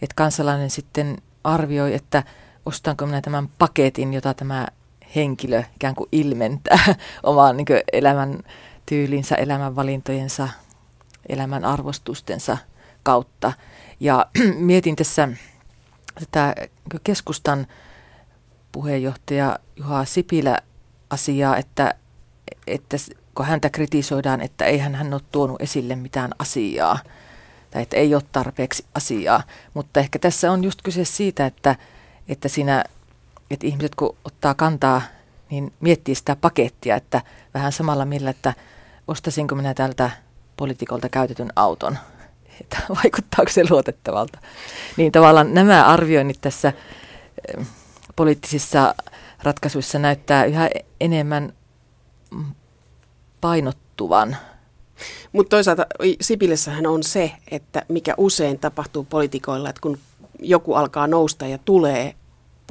että 0.02 0.16
kansalainen 0.16 0.70
sitten 0.70 1.18
arvioi, 1.44 1.96
että 1.96 2.24
ostanko 2.66 3.06
minä 3.06 3.22
tämän 3.22 3.50
paketin, 3.58 4.14
jota 4.14 4.34
tämä 4.34 4.68
henkilö 5.16 5.64
ikään 5.76 5.96
kuin 5.96 6.10
ilmentää 6.12 6.96
omaan 7.24 7.58
niin 7.58 7.68
elämän 7.94 8.40
tyylinsä, 8.86 9.36
elämänvalintojensa, 9.36 10.50
elämän 11.30 11.66
arvostustensa 11.66 12.58
kautta. 13.04 13.54
Ja 14.00 14.26
mietin 14.56 14.96
tässä 14.96 15.30
tätä 16.20 16.56
keskustan 17.04 17.68
puheenjohtaja 18.72 19.60
Juha 19.76 20.06
Sipilä 20.06 20.58
asiaa, 21.10 21.58
että, 21.58 21.94
että 22.68 22.98
kun 23.36 23.46
häntä 23.46 23.70
kritisoidaan, 23.70 24.42
että 24.42 24.66
eihän 24.66 24.96
hän 24.96 25.14
ole 25.14 25.22
tuonut 25.32 25.62
esille 25.62 25.96
mitään 25.96 26.32
asiaa, 26.40 27.00
tai 27.72 27.82
että 27.82 27.98
ei 27.98 28.16
ole 28.16 28.24
tarpeeksi 28.32 28.86
asiaa. 28.96 29.44
Mutta 29.74 30.00
ehkä 30.00 30.20
tässä 30.20 30.52
on 30.52 30.64
just 30.64 30.80
kyse 30.84 31.06
siitä, 31.06 31.46
että, 31.46 31.76
että 32.28 32.48
siinä 32.48 32.84
että 33.54 33.68
ihmiset 33.68 33.96
kun 33.96 34.18
ottaa 34.26 34.54
kantaa, 34.54 35.02
niin 35.50 35.74
miettii 35.80 36.16
sitä 36.16 36.36
pakettia, 36.36 36.96
että 36.96 37.22
vähän 37.54 37.72
samalla 37.72 38.06
millä, 38.06 38.30
että 38.30 38.54
ostasinko 39.08 39.56
minä 39.56 39.74
tältä 39.74 40.10
poliitikolta 40.58 41.10
käytetyn 41.10 41.50
auton, 41.56 41.98
että 42.62 42.78
vaikuttaako 43.04 43.52
se 43.52 43.64
luotettavalta. 43.70 44.40
Niin 44.98 45.12
tavallaan 45.12 45.54
nämä 45.54 45.86
arvioinnit 45.86 46.42
tässä 46.42 46.74
poliittisissa 48.16 48.96
ratkaisuissa 49.44 50.00
näyttää 50.00 50.46
yhä 50.46 50.70
enemmän 51.02 51.54
painottuvan. 53.42 54.38
Mutta 55.32 55.50
toisaalta 55.50 55.86
Sipilessähän 56.22 56.88
on 56.88 57.04
se, 57.04 57.32
että 57.52 57.86
mikä 57.88 58.14
usein 58.18 58.60
tapahtuu 58.60 59.04
poliitikoilla, 59.04 59.70
että 59.70 59.82
kun 59.82 59.98
joku 60.40 60.74
alkaa 60.74 61.08
nousta 61.08 61.48
ja 61.48 61.58
tulee 61.58 62.16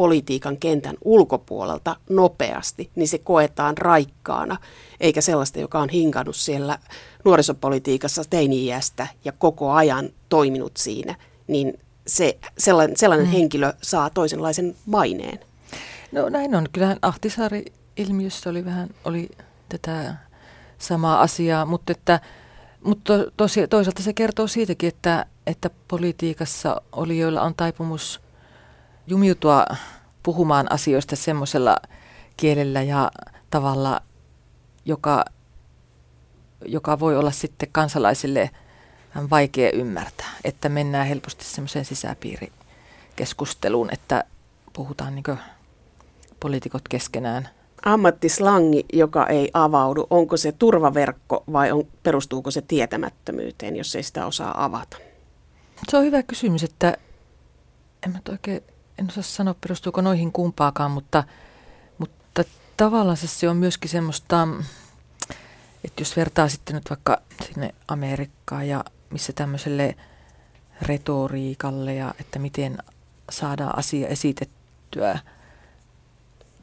politiikan 0.00 0.56
kentän 0.56 0.96
ulkopuolelta 1.04 1.96
nopeasti, 2.08 2.90
niin 2.94 3.08
se 3.08 3.18
koetaan 3.18 3.78
raikkaana, 3.78 4.56
eikä 5.00 5.20
sellaista, 5.20 5.60
joka 5.60 5.78
on 5.78 5.88
hinkannut 5.88 6.36
siellä 6.36 6.78
nuorisopolitiikassa 7.24 8.22
teini-iästä 8.30 9.06
ja 9.24 9.32
koko 9.32 9.70
ajan 9.72 10.10
toiminut 10.28 10.76
siinä, 10.76 11.14
niin 11.46 11.78
se, 12.06 12.38
sellainen, 12.58 12.96
sellainen 12.96 13.26
mm. 13.26 13.32
henkilö 13.32 13.72
saa 13.82 14.10
toisenlaisen 14.10 14.76
maineen. 14.86 15.38
No 16.12 16.28
näin 16.28 16.54
on. 16.54 16.66
Kyllähän 16.72 16.98
Ahtisaari-ilmiössä 17.02 18.50
oli 18.50 18.64
vähän 18.64 18.88
oli 19.04 19.28
tätä 19.68 20.14
samaa 20.78 21.20
asiaa, 21.20 21.66
mutta, 21.66 21.92
että, 21.92 22.20
mutta 22.84 23.12
tosi, 23.36 23.68
toisaalta 23.68 24.02
se 24.02 24.12
kertoo 24.12 24.46
siitäkin, 24.46 24.88
että, 24.88 25.26
että 25.46 25.70
politiikassa 25.88 26.82
olijoilla 26.92 27.42
on 27.42 27.54
taipumus– 27.54 28.20
jumiutua 29.10 29.66
puhumaan 30.22 30.72
asioista 30.72 31.16
semmoisella 31.16 31.76
kielellä 32.36 32.82
ja 32.82 33.10
tavalla, 33.50 34.00
joka 34.84 35.24
joka 36.64 37.00
voi 37.00 37.16
olla 37.16 37.30
sitten 37.30 37.68
kansalaisille 37.72 38.50
vähän 39.14 39.30
vaikea 39.30 39.70
ymmärtää, 39.70 40.30
että 40.44 40.68
mennään 40.68 41.06
helposti 41.06 41.44
semmoiseen 41.44 41.84
sisäpiirikeskusteluun, 41.84 43.88
että 43.92 44.24
puhutaan 44.72 45.14
niin 45.14 45.24
poliitikot 46.40 46.88
keskenään. 46.88 47.48
Ammattislangi, 47.84 48.84
joka 48.92 49.26
ei 49.26 49.50
avaudu, 49.54 50.06
onko 50.10 50.36
se 50.36 50.52
turvaverkko 50.52 51.44
vai 51.52 51.72
on, 51.72 51.84
perustuuko 52.02 52.50
se 52.50 52.62
tietämättömyyteen, 52.62 53.76
jos 53.76 53.96
ei 53.96 54.02
sitä 54.02 54.26
osaa 54.26 54.64
avata? 54.64 54.96
Se 55.88 55.96
on 55.96 56.04
hyvä 56.04 56.22
kysymys, 56.22 56.62
että 56.62 56.96
en 58.06 58.12
mä 58.12 58.18
oikein, 58.30 58.62
en 59.00 59.08
osaa 59.08 59.22
sanoa 59.22 59.54
perustuuko 59.60 60.00
noihin 60.00 60.32
kumpaakaan, 60.32 60.90
mutta, 60.90 61.24
mutta 61.98 62.44
tavallaan 62.76 63.16
se 63.16 63.48
on 63.48 63.56
myöskin 63.56 63.90
semmoista, 63.90 64.48
että 65.84 66.00
jos 66.00 66.16
vertaa 66.16 66.48
sitten 66.48 66.74
nyt 66.74 66.90
vaikka 66.90 67.20
sinne 67.46 67.74
Amerikkaan 67.88 68.68
ja 68.68 68.84
missä 69.10 69.32
tämmöiselle 69.32 69.96
retoriikalle 70.82 71.94
ja 71.94 72.14
että 72.20 72.38
miten 72.38 72.78
saadaan 73.30 73.78
asia 73.78 74.08
esitettyä 74.08 75.18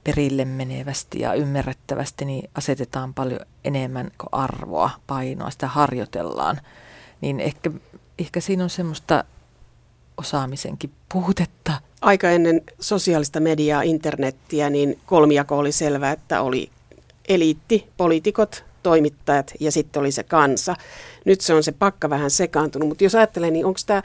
perille 0.03 0.45
menevästi 0.45 1.19
ja 1.19 1.33
ymmärrettävästi, 1.33 2.25
niin 2.25 2.49
asetetaan 2.55 3.13
paljon 3.13 3.39
enemmän 3.63 4.11
arvoa, 4.31 4.89
painoa, 5.07 5.49
sitä 5.49 5.67
harjoitellaan. 5.67 6.61
Niin 7.21 7.39
ehkä, 7.39 7.71
ehkä 8.19 8.39
siinä 8.41 8.63
on 8.63 8.69
semmoista 8.69 9.23
osaamisenkin 10.17 10.91
puutetta. 11.13 11.73
Aika 12.01 12.29
ennen 12.29 12.61
sosiaalista 12.79 13.39
mediaa, 13.39 13.81
internettiä, 13.81 14.69
niin 14.69 14.99
kolmijako 15.05 15.57
oli 15.57 15.71
selvä, 15.71 16.11
että 16.11 16.41
oli 16.41 16.69
eliitti, 17.27 17.87
poliitikot, 17.97 18.63
toimittajat 18.83 19.53
ja 19.59 19.71
sitten 19.71 19.99
oli 19.99 20.11
se 20.11 20.23
kansa. 20.23 20.75
Nyt 21.25 21.41
se 21.41 21.53
on 21.53 21.63
se 21.63 21.71
pakka 21.71 22.09
vähän 22.09 22.31
sekaantunut, 22.31 22.87
mutta 22.87 23.03
jos 23.03 23.15
ajattelee, 23.15 23.51
niin 23.51 23.65
onko 23.65 23.79
tämä 23.85 24.03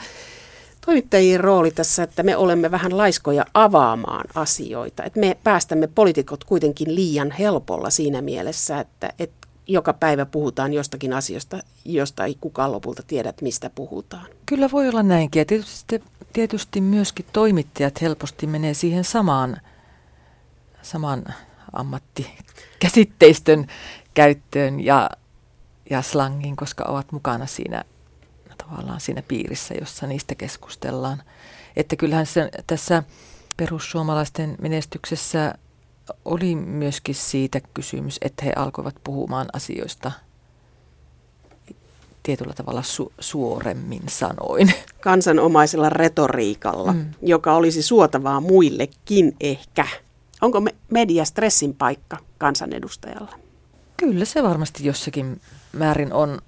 toimittajien 0.86 1.40
rooli 1.40 1.70
tässä, 1.70 2.02
että 2.02 2.22
me 2.22 2.36
olemme 2.36 2.70
vähän 2.70 2.96
laiskoja 2.98 3.44
avaamaan 3.54 4.24
asioita. 4.34 5.04
Että 5.04 5.20
me 5.20 5.36
päästämme 5.44 5.86
poliitikot 5.86 6.44
kuitenkin 6.44 6.94
liian 6.94 7.30
helpolla 7.30 7.90
siinä 7.90 8.22
mielessä, 8.22 8.80
että, 8.80 9.12
että 9.18 9.41
joka 9.66 9.92
päivä 9.92 10.26
puhutaan 10.26 10.72
jostakin 10.72 11.12
asiasta, 11.12 11.62
josta 11.84 12.24
ei 12.24 12.36
kukaan 12.40 12.72
lopulta 12.72 13.02
tiedä, 13.06 13.28
että 13.28 13.42
mistä 13.42 13.70
puhutaan. 13.70 14.26
Kyllä 14.46 14.70
voi 14.70 14.88
olla 14.88 15.02
näinkin. 15.02 15.40
Ja 15.40 15.44
tietysti, 15.44 16.02
tietysti 16.32 16.80
myöskin 16.80 17.26
toimittajat 17.32 18.02
helposti 18.02 18.46
menee 18.46 18.74
siihen 18.74 19.04
samaan, 19.04 19.56
samaan 20.82 21.24
ammattikäsitteistön 21.72 23.66
käyttöön 24.14 24.80
ja, 24.80 25.10
ja 25.90 26.02
slangin, 26.02 26.56
koska 26.56 26.84
ovat 26.84 27.12
mukana 27.12 27.46
siinä 27.46 27.84
tavallaan 28.58 29.00
siinä 29.00 29.22
piirissä, 29.22 29.74
jossa 29.80 30.06
niistä 30.06 30.34
keskustellaan. 30.34 31.22
Että 31.76 31.96
kyllähän 31.96 32.26
se, 32.26 32.50
tässä 32.66 33.02
perussuomalaisten 33.56 34.56
menestyksessä 34.60 35.54
oli 36.24 36.56
myöskin 36.56 37.14
siitä 37.14 37.60
kysymys, 37.74 38.18
että 38.22 38.44
he 38.44 38.52
alkoivat 38.56 38.94
puhumaan 39.04 39.46
asioista 39.52 40.12
tietyllä 42.22 42.52
tavalla 42.52 42.82
su- 42.82 43.12
suoremmin 43.20 44.02
sanoin. 44.08 44.72
Kansanomaisella 45.00 45.90
retoriikalla, 45.90 46.92
mm. 46.92 47.06
joka 47.22 47.54
olisi 47.54 47.82
suotavaa 47.82 48.40
muillekin 48.40 49.36
ehkä. 49.40 49.86
Onko 50.40 50.60
me 50.60 50.74
media 50.90 51.24
stressin 51.24 51.74
paikka 51.74 52.18
kansanedustajalla? 52.38 53.34
Kyllä 53.96 54.24
se 54.24 54.42
varmasti 54.42 54.84
jossakin 54.86 55.40
määrin 55.72 56.12
on, 56.12 56.38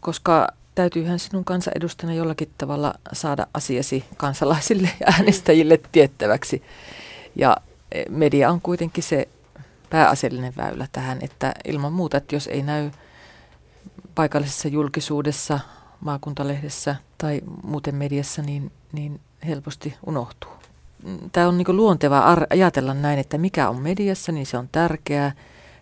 koska 0.00 0.48
täytyyhän 0.74 1.18
sinun 1.18 1.44
kansanedustajana 1.44 2.14
jollakin 2.14 2.50
tavalla 2.58 2.94
saada 3.12 3.46
asiasi 3.54 4.04
kansalaisille 4.16 4.90
ja 5.00 5.06
äänestäjille 5.12 5.80
tiettäväksi. 5.92 6.62
Ja 7.36 7.56
media 8.08 8.50
on 8.50 8.60
kuitenkin 8.60 9.04
se 9.04 9.28
pääasiallinen 9.90 10.52
väylä 10.56 10.88
tähän, 10.92 11.18
että 11.22 11.54
ilman 11.64 11.92
muuta, 11.92 12.16
että 12.16 12.36
jos 12.36 12.46
ei 12.46 12.62
näy 12.62 12.90
paikallisessa 14.14 14.68
julkisuudessa, 14.68 15.60
maakuntalehdessä 16.00 16.96
tai 17.18 17.40
muuten 17.62 17.94
mediassa, 17.94 18.42
niin, 18.42 18.72
niin 18.92 19.20
helposti 19.46 19.94
unohtuu. 20.06 20.50
Tämä 21.32 21.48
on 21.48 21.58
niin 21.58 21.76
luontevaa 21.76 22.36
ajatella 22.50 22.94
näin, 22.94 23.18
että 23.18 23.38
mikä 23.38 23.68
on 23.68 23.82
mediassa, 23.82 24.32
niin 24.32 24.46
se 24.46 24.58
on 24.58 24.68
tärkeää. 24.72 25.32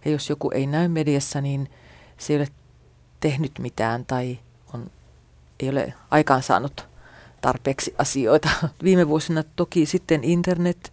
Ja 0.05 0.11
jos 0.11 0.29
joku 0.29 0.51
ei 0.51 0.67
näy 0.67 0.89
mediassa, 0.89 1.41
niin 1.41 1.71
se 2.19 2.33
ei 2.33 2.39
ole 2.39 2.49
tehnyt 3.21 3.53
mitään 3.59 4.07
tai 4.07 4.39
on, 4.75 4.91
ei 5.61 5.69
ole 5.69 5.95
aikaansaanut 6.11 6.87
tarpeeksi 7.41 7.95
asioita. 7.99 8.49
Viime 8.85 9.09
vuosina 9.09 9.43
toki 9.57 9.87
sitten 9.87 10.25
internet, 10.25 10.93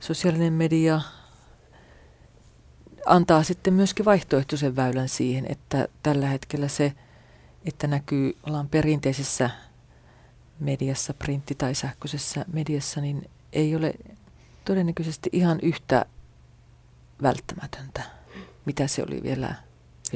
sosiaalinen 0.00 0.52
media 0.52 1.00
antaa 3.06 3.42
sitten 3.42 3.74
myöskin 3.74 4.04
vaihtoehtoisen 4.04 4.76
väylän 4.76 5.08
siihen, 5.08 5.46
että 5.48 5.88
tällä 6.02 6.26
hetkellä 6.26 6.68
se, 6.68 6.92
että 7.64 7.86
näkyy 7.86 8.36
ollaan 8.46 8.68
perinteisessä 8.68 9.50
mediassa, 10.60 11.14
printti- 11.14 11.54
tai 11.58 11.74
sähköisessä 11.74 12.44
mediassa, 12.52 13.00
niin 13.00 13.30
ei 13.52 13.76
ole 13.76 13.94
todennäköisesti 14.64 15.30
ihan 15.32 15.58
yhtä 15.62 16.06
välttämätöntä, 17.22 18.02
mitä 18.64 18.86
se 18.86 19.02
oli 19.02 19.22
vielä 19.22 19.54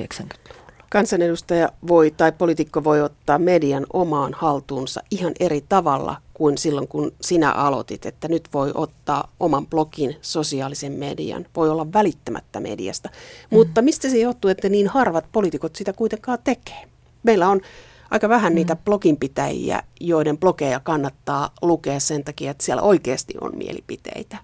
90-luvulla. 0.01 0.73
Kansanedustaja 0.91 1.69
voi 1.87 2.11
tai 2.11 2.33
poliitikko 2.33 2.85
voi 2.85 3.03
ottaa 3.03 3.39
median 3.39 3.87
omaan 3.93 4.35
haltuunsa 4.35 5.01
ihan 5.11 5.33
eri 5.41 5.61
tavalla 5.61 6.23
kuin 6.35 6.59
silloin, 6.59 6.89
kun 6.89 7.13
sinä 7.21 7.53
aloitit, 7.53 8.07
että 8.07 8.29
nyt 8.29 8.49
voi 8.53 8.71
ottaa 8.75 9.33
oman 9.41 9.67
blogin, 9.67 10.17
sosiaalisen 10.21 10.93
median, 10.93 11.47
voi 11.57 11.71
olla 11.71 11.93
välittämättä 11.93 12.61
mediasta. 12.61 13.09
Mm. 13.09 13.57
Mutta 13.57 13.83
mistä 13.83 14.09
se 14.09 14.19
johtuu, 14.19 14.51
että 14.51 14.69
niin 14.69 14.89
harvat 14.89 15.25
poliitikot 15.33 15.77
sitä 15.77 15.93
kuitenkaan 15.93 16.39
tekee? 16.45 16.89
Meillä 17.23 17.49
on 17.49 17.61
aika 18.11 18.29
vähän 18.29 18.53
mm. 18.53 18.55
niitä 18.55 18.77
bloginpitäjiä, 18.77 19.83
joiden 20.01 20.39
blogeja 20.39 20.81
kannattaa 20.81 21.51
lukea 21.63 22.01
sen 22.01 22.25
takia, 22.25 22.51
että 22.51 22.65
siellä 22.65 22.83
oikeasti 22.83 23.35
on 23.41 23.57
mielipiteitä. 23.57 24.37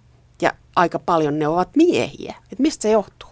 Ja 0.42 0.53
aika 0.76 0.98
paljon 0.98 1.38
ne 1.38 1.48
ovat 1.48 1.76
miehiä. 1.76 2.35
Et 2.53 2.59
mistä 2.59 2.83
se 2.83 2.90
johtuu? 2.90 3.29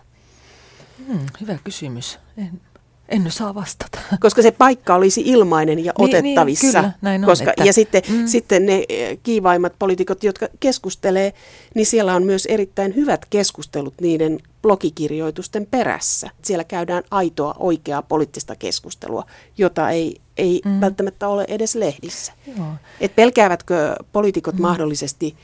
Hmm, 1.06 1.26
hyvä 1.40 1.58
kysymys. 1.64 2.18
En, 2.38 2.60
en 3.08 3.30
saa 3.30 3.54
vastata. 3.54 3.98
Koska 4.20 4.42
se 4.42 4.50
paikka 4.50 4.94
olisi 4.94 5.22
ilmainen 5.24 5.84
ja 5.84 5.92
niin, 5.98 6.10
niin 6.10 6.16
otettavissa. 6.16 6.66
Niin, 6.66 6.72
kyllä, 6.72 6.92
näin 7.00 7.24
on, 7.24 7.26
koska, 7.26 7.50
että, 7.50 7.64
ja 7.64 7.72
sitten, 7.72 8.02
mm. 8.08 8.26
sitten 8.26 8.66
ne 8.66 8.84
eh, 8.88 9.18
kiivaimmat 9.22 9.72
poliitikot, 9.78 10.24
jotka 10.24 10.48
keskustelee, 10.60 11.32
niin 11.74 11.86
siellä 11.86 12.14
on 12.14 12.22
myös 12.22 12.46
erittäin 12.46 12.94
hyvät 12.96 13.26
keskustelut 13.30 13.94
niiden 14.00 14.38
blogikirjoitusten 14.62 15.66
perässä. 15.66 16.30
Siellä 16.42 16.64
käydään 16.64 17.02
aitoa, 17.10 17.54
oikeaa 17.58 18.02
poliittista 18.02 18.56
keskustelua, 18.56 19.24
jota 19.58 19.90
ei, 19.90 20.16
ei 20.36 20.60
mm. 20.64 20.80
välttämättä 20.80 21.28
ole 21.28 21.44
edes 21.48 21.74
lehdissä. 21.74 22.32
Joo. 22.56 22.66
Et 23.00 23.16
pelkäävätkö 23.16 23.96
poliitikot 24.12 24.54
mm. 24.54 24.62
mahdollisesti 24.62 25.36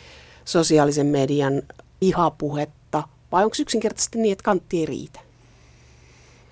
sosiaalisen 0.44 1.07
median 1.07 1.62
ihapuhetta, 2.00 3.03
vai 3.33 3.44
onko 3.44 3.57
yksinkertaisesti 3.61 4.18
niin, 4.18 4.33
että 4.33 4.42
kantti 4.42 4.79
ei 4.79 4.87
riitä? 4.87 5.20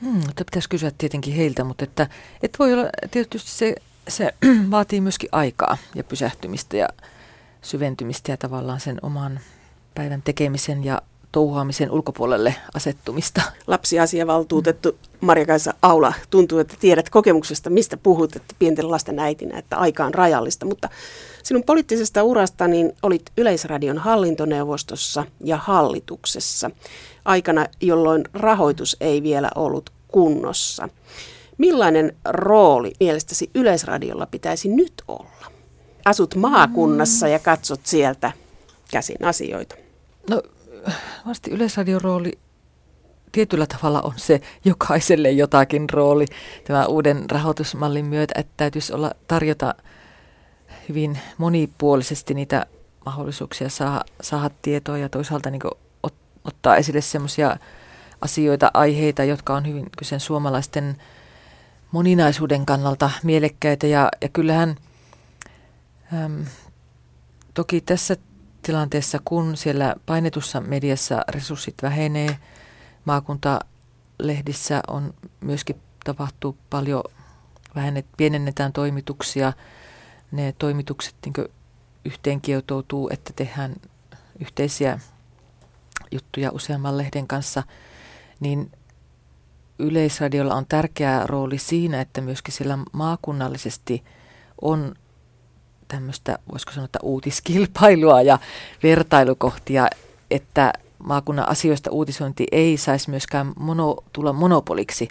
Hmm, 0.02 0.20
että 0.20 0.44
pitäisi 0.44 0.68
kysyä 0.68 0.90
tietenkin 0.98 1.34
heiltä, 1.34 1.64
mutta 1.64 1.84
että, 1.84 2.08
että 2.42 2.58
voi 2.58 2.72
olla 2.72 2.86
tietysti 3.10 3.50
se, 3.50 3.74
se 4.08 4.34
vaatii 4.70 5.00
myöskin 5.00 5.28
aikaa 5.32 5.76
ja 5.94 6.04
pysähtymistä 6.04 6.76
ja 6.76 6.88
syventymistä 7.62 8.32
ja 8.32 8.36
tavallaan 8.36 8.80
sen 8.80 8.98
oman 9.02 9.40
päivän 9.94 10.22
tekemisen 10.22 10.84
ja 10.84 11.02
touhuamisen 11.32 11.90
ulkopuolelle 11.90 12.54
asettumista. 12.74 13.42
Lapsiasiavaltuutettu 13.66 14.98
Marja-Kaisa 15.20 15.74
Aula, 15.82 16.12
tuntuu, 16.30 16.58
että 16.58 16.74
tiedät 16.80 17.10
kokemuksesta, 17.10 17.70
mistä 17.70 17.96
puhut, 17.96 18.36
että 18.36 18.54
pienten 18.58 18.90
lasten 18.90 19.18
äitinä, 19.18 19.58
että 19.58 19.76
aika 19.76 20.04
on 20.04 20.14
rajallista, 20.14 20.66
mutta 20.66 20.88
sinun 21.42 21.62
poliittisesta 21.64 22.22
urasta 22.22 22.68
niin 22.68 22.92
olit 23.02 23.22
Yleisradion 23.38 23.98
hallintoneuvostossa 23.98 25.24
ja 25.44 25.57
hallituksessa 25.57 26.70
aikana, 27.24 27.66
jolloin 27.81 28.24
rahoitus 28.35 28.96
ei 29.00 29.22
vielä 29.22 29.50
ollut 29.55 29.90
kunnossa. 30.09 30.88
Millainen 31.59 32.16
rooli 32.24 32.92
mielestäsi 33.00 33.50
Yleisradiolla 33.55 34.26
pitäisi 34.26 34.68
nyt 34.68 34.92
olla? 35.09 35.52
Asut 36.05 36.35
maakunnassa 36.35 37.28
ja 37.28 37.38
katsot 37.38 37.81
sieltä 37.85 38.33
käsin 38.90 39.24
asioita. 39.24 39.74
No, 40.31 40.42
vasti 41.26 41.50
Yleisradion 41.50 42.00
rooli 42.00 42.33
tietyllä 43.33 43.66
tavalla 43.66 44.02
on 44.02 44.12
se 44.16 44.40
jokaiselle 44.64 45.31
jotakin 45.31 45.90
rooli 45.90 46.26
tämän 46.64 46.88
uuden 46.88 47.31
rahoitusmallin 47.31 48.05
myötä, 48.05 48.35
että 48.40 48.52
täytyisi 48.57 48.92
olla 48.92 49.12
tarjota 49.28 49.74
hyvin 50.88 51.18
monipuolisesti 51.38 52.34
niitä 52.34 52.66
mahdollisuuksia 53.06 53.68
saada, 53.68 54.04
saada 54.20 54.50
tietoa 54.62 54.98
ja 54.98 55.08
toisaalta 55.08 55.50
niin 55.50 55.62
ottaa 56.44 56.76
esille 56.76 57.00
sellaisia 57.00 57.56
asioita, 58.20 58.70
aiheita, 58.74 59.24
jotka 59.24 59.54
on 59.54 59.66
hyvin 59.66 59.86
kyse 59.98 60.18
suomalaisten 60.18 60.96
moninaisuuden 61.90 62.66
kannalta 62.66 63.10
mielekkäitä. 63.22 63.86
Ja, 63.86 64.08
ja 64.20 64.28
kyllähän 64.28 64.76
äm, 66.14 66.44
toki 67.54 67.80
tässä 67.80 68.16
tilanteessa, 68.62 69.18
kun 69.24 69.56
siellä 69.56 69.94
painetussa 70.06 70.60
mediassa 70.60 71.24
resurssit 71.28 71.74
vähenee, 71.82 72.38
maakuntalehdissä 73.04 74.82
on 74.88 75.14
myöskin 75.40 75.76
tapahtuu 76.04 76.56
paljon, 76.70 77.02
vähennet, 77.74 78.06
pienennetään 78.16 78.72
toimituksia, 78.72 79.52
ne 80.32 80.54
toimitukset 80.58 81.14
niin 81.24 81.48
yhteen 82.04 82.40
kietoutuu, 82.40 83.08
että 83.12 83.32
tehdään 83.36 83.74
yhteisiä 84.40 84.98
juttuja 86.10 86.50
useamman 86.50 86.98
lehden 86.98 87.26
kanssa, 87.26 87.62
niin 88.40 88.70
Yleisradiolla 89.78 90.54
on 90.54 90.66
tärkeä 90.68 91.22
rooli 91.26 91.58
siinä, 91.58 92.00
että 92.00 92.20
myöskin 92.20 92.54
siellä 92.54 92.78
maakunnallisesti 92.92 94.04
on 94.60 94.94
tämmöistä, 95.88 96.38
voisiko 96.52 96.72
sanoa, 96.72 96.88
uutiskilpailua 97.02 98.22
ja 98.22 98.38
vertailukohtia, 98.82 99.88
että 100.30 100.72
maakunnan 100.98 101.48
asioista 101.48 101.90
uutisointi 101.90 102.46
ei 102.52 102.76
saisi 102.76 103.10
myöskään 103.10 103.52
mono, 103.56 103.96
tulla 104.12 104.32
monopoliksi. 104.32 105.08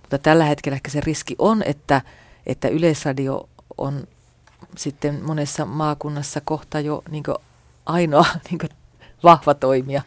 Mutta 0.00 0.18
tällä 0.18 0.44
hetkellä 0.44 0.76
ehkä 0.76 0.90
se 0.90 1.00
riski 1.00 1.34
on, 1.38 1.62
että, 1.62 2.02
että 2.46 2.68
Yleisradio 2.68 3.48
on 3.78 4.06
sitten 4.76 5.24
monessa 5.24 5.64
maakunnassa 5.64 6.40
kohta 6.40 6.80
jo 6.80 7.02
niin 7.10 7.24
ainoa 7.86 8.26
niin 8.50 8.58
vahva 9.22 9.54
toimija. 9.54 10.02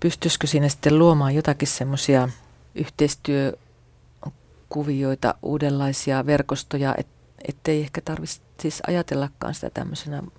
Pystyisikö 0.00 0.46
siinä 0.46 0.68
sitten 0.68 0.98
luomaan 0.98 1.34
jotakin 1.34 1.68
semmoisia 1.68 2.28
yhteistyökuvioita, 2.74 5.34
uudenlaisia 5.42 6.26
verkostoja, 6.26 6.94
et, 6.98 7.06
ettei 7.48 7.80
ehkä 7.80 8.00
tarvitsisi 8.00 8.42
siis 8.60 8.82
ajatellakaan 8.86 9.54
sitä 9.54 9.70
tämmöisenä 9.70 10.20
niin 10.20 10.32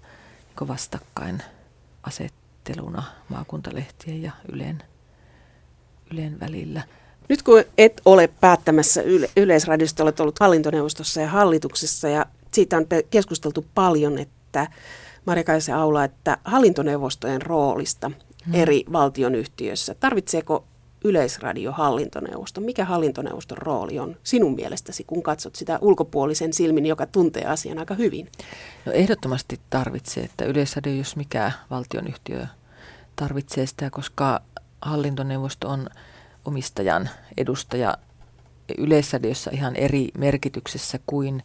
vastakkain 0.67 1.43
asetteluna 2.03 3.03
maakuntalehtien 3.29 4.21
ja 4.21 4.31
Ylen, 4.51 4.83
Ylen 6.13 6.39
välillä. 6.39 6.81
Nyt 7.29 7.43
kun 7.43 7.63
et 7.77 8.01
ole 8.05 8.27
päättämässä 8.27 9.01
yle- 9.01 9.29
Yleisradiosta, 9.37 10.03
olet 10.03 10.19
ollut 10.19 10.39
hallintoneuvostossa 10.39 11.21
ja 11.21 11.27
hallituksessa 11.27 12.09
ja 12.09 12.25
siitä 12.53 12.77
on 12.77 12.85
keskusteltu 13.09 13.65
paljon, 13.75 14.17
että 14.17 14.67
Maria-Kaisa 15.25 15.81
Aula, 15.81 16.03
että 16.03 16.37
hallintoneuvostojen 16.43 17.41
roolista 17.41 18.11
hmm. 18.45 18.53
eri 18.53 18.85
valtionyhtiöissä. 18.91 19.95
Tarvitseeko 19.99 20.65
Yleisradio 21.03 21.71
hallintoneuvosto? 21.71 22.61
Mikä 22.61 22.85
hallintoneuvoston 22.85 23.57
rooli 23.57 23.99
on 23.99 24.15
sinun 24.23 24.55
mielestäsi, 24.55 25.03
kun 25.03 25.23
katsot 25.23 25.55
sitä 25.55 25.79
ulkopuolisen 25.81 26.53
silmin, 26.53 26.85
joka 26.85 27.05
tuntee 27.05 27.45
asian 27.45 27.79
aika 27.79 27.93
hyvin? 27.93 28.29
No 28.85 28.91
ehdottomasti 28.91 29.59
tarvitsee, 29.69 30.23
että 30.23 30.45
Yleisradio, 30.45 30.93
jos 30.93 31.15
mikä 31.15 31.51
valtionyhtiö, 31.69 32.45
tarvitsee 33.15 33.65
sitä, 33.65 33.89
koska 33.89 34.41
hallintoneuvosto 34.81 35.69
on 35.69 35.89
omistajan 36.45 37.09
edustaja 37.37 37.97
Yleisradiossa 38.77 39.51
ihan 39.53 39.75
eri 39.75 40.09
merkityksessä 40.17 40.99
kuin 41.07 41.43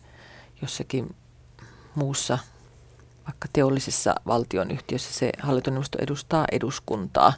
jossakin 0.63 1.17
muussa 1.95 2.39
vaikka 3.27 3.49
teollisessa 3.53 4.15
valtionyhtiössä 4.27 5.13
se 5.13 5.31
hallintoneuvosto 5.39 5.99
edustaa 6.01 6.45
eduskuntaa 6.53 7.33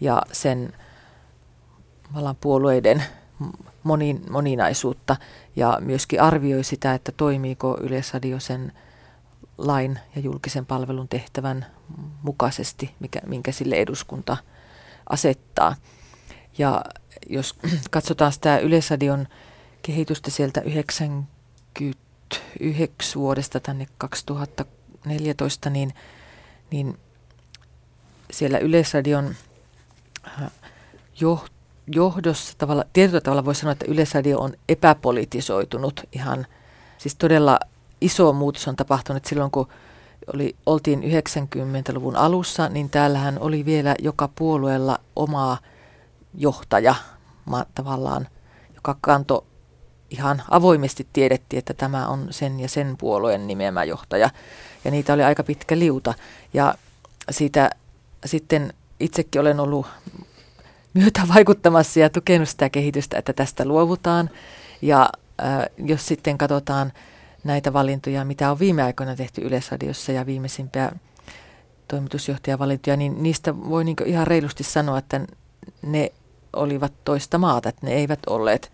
ja 0.00 0.22
sen 0.32 0.72
vallan 2.14 2.36
puolueiden 2.36 3.04
monin, 3.82 4.22
moninaisuutta 4.30 5.16
ja 5.56 5.78
myöskin 5.80 6.20
arvioi 6.20 6.64
sitä, 6.64 6.94
että 6.94 7.12
toimiiko 7.12 7.78
Yleisradio 7.80 8.40
sen 8.40 8.72
lain 9.58 9.98
ja 10.16 10.20
julkisen 10.20 10.66
palvelun 10.66 11.08
tehtävän 11.08 11.66
mukaisesti, 12.22 12.94
mikä, 13.00 13.20
minkä 13.26 13.52
sille 13.52 13.74
eduskunta 13.74 14.36
asettaa. 15.10 15.76
Ja 16.58 16.84
jos 17.28 17.54
katsotaan 17.90 18.32
sitä 18.32 18.58
Yleisradion 18.58 19.28
kehitystä 19.82 20.30
sieltä 20.30 20.60
99 22.60 23.20
vuodesta 23.22 23.60
tänne 23.60 23.86
2014, 23.98 25.70
niin, 25.70 25.94
niin 26.70 26.98
siellä 28.30 28.58
Yleisradion 28.58 29.34
äh, 30.26 30.50
johdossa 31.86 32.54
tavalla, 32.58 32.84
tietyllä 32.92 33.20
tavalla 33.20 33.44
voisi 33.44 33.60
sanoa, 33.60 33.72
että 33.72 33.84
Yleisradio 33.88 34.38
on 34.38 34.52
epäpolitisoitunut 34.68 36.00
ihan, 36.12 36.46
siis 36.98 37.14
todella 37.14 37.58
iso 38.00 38.32
muutos 38.32 38.68
on 38.68 38.76
tapahtunut 38.76 39.24
silloin, 39.24 39.50
kun 39.50 39.68
oli, 40.34 40.56
oltiin 40.66 41.02
90-luvun 41.02 42.16
alussa, 42.16 42.68
niin 42.68 42.90
täällähän 42.90 43.38
oli 43.38 43.64
vielä 43.64 43.94
joka 43.98 44.28
puolueella 44.28 44.98
oma 45.16 45.58
johtaja 46.34 46.94
tavallaan, 47.74 48.28
joka 48.74 48.96
kanto 49.00 49.46
ihan 50.12 50.42
avoimesti 50.50 51.06
tiedettiin, 51.12 51.58
että 51.58 51.74
tämä 51.74 52.08
on 52.08 52.26
sen 52.30 52.60
ja 52.60 52.68
sen 52.68 52.96
puolueen 52.98 53.46
nimeämä 53.46 53.84
johtaja. 53.84 54.30
Ja 54.84 54.90
niitä 54.90 55.12
oli 55.12 55.22
aika 55.22 55.42
pitkä 55.42 55.78
liuta. 55.78 56.14
Ja 56.54 56.74
siitä 57.30 57.70
sitten 58.24 58.72
itsekin 59.00 59.40
olen 59.40 59.60
ollut 59.60 59.86
myötä 60.94 61.22
vaikuttamassa 61.34 62.00
ja 62.00 62.10
tukenut 62.10 62.48
sitä 62.48 62.70
kehitystä, 62.70 63.18
että 63.18 63.32
tästä 63.32 63.64
luovutaan. 63.64 64.30
Ja 64.82 65.10
äh, 65.42 65.66
jos 65.78 66.06
sitten 66.06 66.38
katsotaan 66.38 66.92
näitä 67.44 67.72
valintoja, 67.72 68.24
mitä 68.24 68.50
on 68.50 68.58
viime 68.58 68.82
aikoina 68.82 69.16
tehty 69.16 69.40
Yleisradiossa 69.40 70.12
ja 70.12 70.26
viimeisimpiä 70.26 70.92
toimitusjohtajavalintoja, 71.88 72.96
niin 72.96 73.22
niistä 73.22 73.56
voi 73.56 73.84
niin 73.84 73.96
ihan 74.06 74.26
reilusti 74.26 74.64
sanoa, 74.64 74.98
että 74.98 75.20
ne 75.82 76.12
olivat 76.52 76.92
toista 77.04 77.38
maata, 77.38 77.68
että 77.68 77.86
ne 77.86 77.92
eivät 77.92 78.20
olleet 78.26 78.72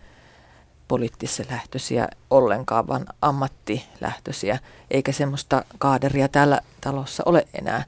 poliittislähtöisiä 0.89 2.07
ollenkaan, 2.29 2.87
vaan 2.87 3.05
ammattilähtöisiä, 3.21 4.59
eikä 4.91 5.11
semmoista 5.11 5.63
kaaderia 5.77 6.27
täällä 6.27 6.61
talossa 6.81 7.23
ole 7.25 7.47
enää. 7.53 7.83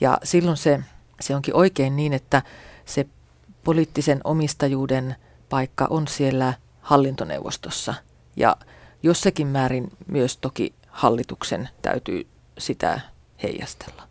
Ja 0.00 0.18
silloin 0.22 0.56
se, 0.56 0.80
se 1.20 1.36
onkin 1.36 1.56
oikein 1.56 1.96
niin, 1.96 2.12
että 2.12 2.42
se 2.84 3.06
poliittisen 3.64 4.20
omistajuuden 4.24 5.16
paikka 5.48 5.86
on 5.90 6.08
siellä 6.08 6.54
hallintoneuvostossa 6.80 7.94
ja 8.36 8.56
jossakin 9.02 9.46
määrin 9.46 9.92
myös 10.06 10.36
toki 10.36 10.74
hallituksen 10.88 11.68
täytyy 11.82 12.26
sitä 12.58 13.00
heijastella. 13.42 14.07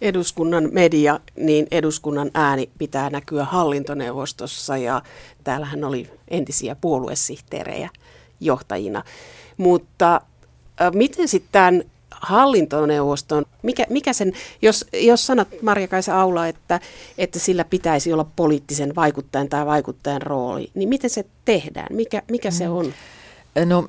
Eduskunnan 0.00 0.68
media, 0.72 1.20
niin 1.36 1.66
eduskunnan 1.70 2.30
ääni 2.34 2.70
pitää 2.78 3.10
näkyä 3.10 3.44
hallintoneuvostossa 3.44 4.76
ja 4.76 5.02
täällähän 5.44 5.84
oli 5.84 6.10
entisiä 6.28 6.76
puoluesihteerejä 6.80 7.90
johtajina. 8.40 9.04
Mutta 9.56 10.20
äh, 10.80 10.92
miten 10.92 11.28
sitten 11.28 11.84
hallintoneuvoston, 12.10 13.46
mikä, 13.62 13.86
mikä 13.90 14.12
sen, 14.12 14.32
jos, 14.62 14.86
jos 14.92 15.26
sanot 15.26 15.48
Marja-Kaisa 15.62 16.20
Aula, 16.20 16.46
että, 16.46 16.80
että 17.18 17.38
sillä 17.38 17.64
pitäisi 17.64 18.12
olla 18.12 18.26
poliittisen 18.36 18.94
vaikuttajan 18.94 19.48
tai 19.48 19.66
vaikuttajan 19.66 20.22
rooli, 20.22 20.70
niin 20.74 20.88
miten 20.88 21.10
se 21.10 21.24
tehdään? 21.44 21.96
Mikä, 21.96 22.22
mikä 22.30 22.50
se 22.50 22.66
mm. 22.68 22.72
on? 22.72 22.94
No 23.64 23.88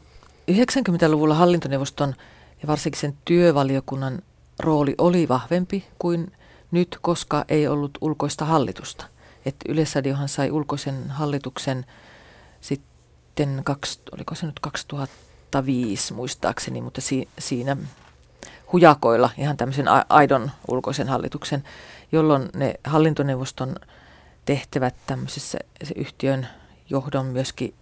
90-luvulla 0.52 1.36
hallintoneuvoston 1.36 2.16
ja 2.62 2.68
varsinkin 2.68 3.02
sen 3.02 3.18
työvaliokunnan 3.26 4.22
rooli 4.62 4.96
oli 4.98 5.28
vahvempi 5.28 5.88
kuin 6.00 6.32
nyt, 6.72 6.98
koska 7.02 7.46
ei 7.50 7.68
ollut 7.68 7.98
ulkoista 8.02 8.46
hallitusta. 8.46 9.06
Että 9.46 9.66
Yleisradiohan 9.72 10.30
sai 10.30 10.52
ulkoisen 10.52 11.10
hallituksen 11.10 11.86
sitten, 12.62 13.62
kaksi, 13.64 14.00
oliko 14.12 14.36
se 14.36 14.46
nyt 14.46 14.60
2005 14.60 16.14
muistaakseni, 16.14 16.82
mutta 16.82 17.02
si, 17.02 17.28
siinä 17.40 17.78
hujakoilla 18.74 19.30
ihan 19.38 19.58
tämmöisen 19.58 19.86
aidon 20.10 20.52
ulkoisen 20.68 21.08
hallituksen, 21.08 21.64
jolloin 22.12 22.50
ne 22.56 22.74
hallintoneuvoston 22.84 23.76
tehtävät 24.46 24.96
tämmöisessä 25.08 25.60
se 25.84 25.94
yhtiön 25.96 26.48
johdon 26.90 27.26
myöskin 27.26 27.74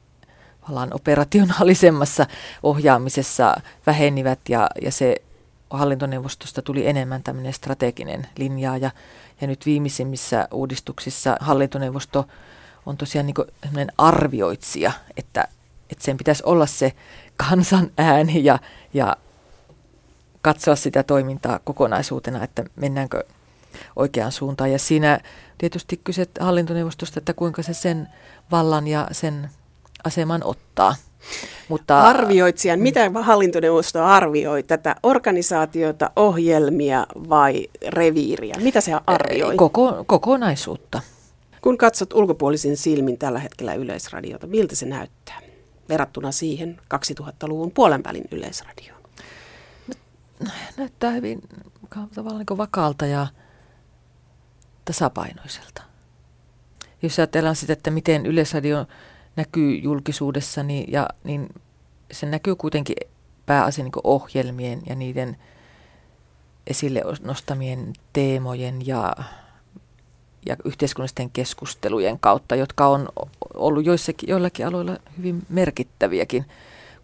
vallan 0.69 0.93
operationaalisemmassa 0.93 2.25
ohjaamisessa 2.63 3.55
vähenivät 3.85 4.39
ja, 4.49 4.69
ja 4.81 4.91
se 4.91 5.15
hallintoneuvostosta 5.69 6.61
tuli 6.61 6.87
enemmän 6.87 7.23
tämmöinen 7.23 7.53
strateginen 7.53 8.27
linja 8.37 8.77
ja, 8.77 8.91
ja 9.41 9.47
nyt 9.47 9.65
viimeisimmissä 9.65 10.47
uudistuksissa 10.51 11.37
hallintoneuvosto 11.39 12.27
on 12.85 12.97
tosiaan 12.97 13.25
niin 13.25 13.91
arvioitsija, 13.97 14.91
että, 15.17 15.47
että 15.89 16.05
sen 16.05 16.17
pitäisi 16.17 16.43
olla 16.45 16.65
se 16.65 16.93
kansan 17.37 17.91
ääni 17.97 18.43
ja, 18.43 18.59
ja 18.93 19.17
katsoa 20.41 20.75
sitä 20.75 21.03
toimintaa 21.03 21.59
kokonaisuutena, 21.59 22.43
että 22.43 22.63
mennäänkö 22.75 23.23
oikeaan 23.95 24.31
suuntaan. 24.31 24.71
Ja 24.71 24.79
siinä 24.79 25.19
tietysti 25.57 26.01
kyse 26.03 26.27
hallintoneuvostosta, 26.39 27.19
että 27.19 27.33
kuinka 27.33 27.63
se 27.63 27.73
sen 27.73 28.07
vallan 28.51 28.87
ja 28.87 29.07
sen 29.11 29.49
aseman 30.03 30.43
ottaa. 30.43 30.95
Mutta, 31.69 32.01
Arvioitsijan, 32.01 32.79
mitä 32.79 33.11
hallintoneuvosto 33.21 34.03
arvioi 34.03 34.63
tätä 34.63 34.95
organisaatiota, 35.03 36.11
ohjelmia 36.15 37.07
vai 37.29 37.67
reviiriä? 37.87 38.55
Mitä 38.63 38.81
se 38.81 38.91
arvioi? 39.07 39.55
Koko, 39.55 40.03
kokonaisuutta. 40.07 41.01
Kun 41.61 41.77
katsot 41.77 42.13
ulkopuolisin 42.13 42.77
silmin 42.77 43.17
tällä 43.17 43.39
hetkellä 43.39 43.73
Yleisradiota, 43.73 44.47
miltä 44.47 44.75
se 44.75 44.85
näyttää 44.85 45.41
verrattuna 45.89 46.31
siihen 46.31 46.79
2000-luvun 46.95 47.71
puolenvälin 47.71 48.23
Yleisradioon? 48.31 48.99
Näyttää 50.77 51.11
hyvin 51.11 51.41
tavallaan 52.15 52.45
niin 52.49 52.57
vakaalta 52.57 53.05
ja 53.05 53.27
tasapainoiselta. 54.85 55.81
Jos 57.01 57.19
ajatellaan 57.19 57.55
sitä, 57.55 57.73
että 57.73 57.91
miten 57.91 58.25
Yleisradio 58.25 58.85
näkyy 59.39 59.75
julkisuudessa, 59.75 60.63
niin, 60.63 60.91
ja, 60.91 61.07
niin 61.23 61.49
se 62.11 62.25
näkyy 62.25 62.55
kuitenkin 62.55 62.95
pääasiassa 63.45 63.83
niin 63.83 63.91
ohjelmien 64.03 64.81
ja 64.85 64.95
niiden 64.95 65.37
esille 66.67 67.01
nostamien 67.21 67.93
teemojen 68.13 68.87
ja, 68.87 69.15
ja 70.45 70.55
yhteiskunnallisten 70.65 71.29
keskustelujen 71.29 72.19
kautta, 72.19 72.55
jotka 72.55 72.87
on 72.87 73.09
ollut 73.53 73.85
joissakin, 73.85 74.29
joillakin 74.29 74.67
aloilla 74.67 74.97
hyvin 75.17 75.45
merkittäviäkin, 75.49 76.45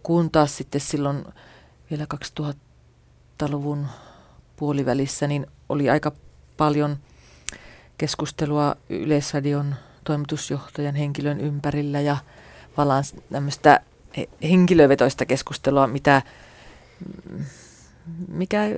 kun 0.02 0.30
taas 0.30 0.56
sitten 0.56 0.80
silloin 0.80 1.24
vielä 1.90 2.06
2000-luvun 2.40 3.86
puolivälissä 4.56 5.26
niin 5.26 5.46
oli 5.68 5.90
aika 5.90 6.12
paljon 6.56 6.96
keskustelua 7.98 8.76
Yleisradion 8.88 9.74
toimitusjohtajan 10.06 10.94
henkilön 10.94 11.40
ympärillä 11.40 12.00
ja 12.00 12.16
vallan 12.76 13.04
tämmöistä 13.32 13.80
henkilövetoista 14.42 15.26
keskustelua, 15.26 15.86
mitä, 15.86 16.22
mikä 18.28 18.64
ei 18.64 18.74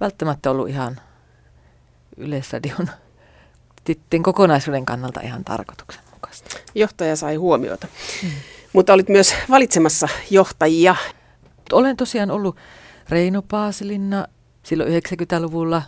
välttämättä 0.00 0.50
ollut 0.50 0.68
ihan 0.68 1.00
Yleisradion 2.16 2.88
tittin 3.84 4.22
kokonaisuuden 4.22 4.86
kannalta 4.86 5.20
ihan 5.20 5.44
tarkoituksenmukaista. 5.44 6.58
Johtaja 6.74 7.16
sai 7.16 7.36
huomiota. 7.36 7.86
Hmm. 8.22 8.30
Mutta 8.72 8.92
olit 8.92 9.08
myös 9.08 9.34
valitsemassa 9.50 10.08
johtajia. 10.30 10.96
Olen 11.72 11.96
tosiaan 11.96 12.30
ollut 12.30 12.56
Reino 13.08 13.42
Paasilinna 13.42 14.26
silloin 14.62 14.90
90-luvulla 14.92 15.82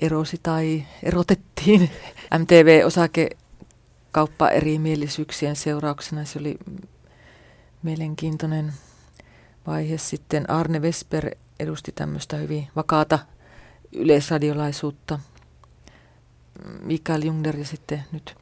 erosi 0.00 0.36
tai 0.42 0.84
erotettiin 1.02 1.90
MTV-osake 2.38 3.28
kauppa 4.12 4.48
erimielisyyksien 4.48 5.56
seurauksena. 5.56 6.24
Se 6.24 6.38
oli 6.38 6.58
mielenkiintoinen 7.82 8.72
vaihe. 9.66 9.98
Sitten 9.98 10.50
Arne 10.50 10.82
Vesper 10.82 11.30
edusti 11.60 11.92
tämmöistä 11.92 12.36
hyvin 12.36 12.68
vakaata 12.76 13.18
yleisradiolaisuutta. 13.92 15.18
Mikael 16.82 17.22
Jungner 17.22 17.56
ja 17.56 17.64
sitten 17.64 18.04
nyt 18.12 18.36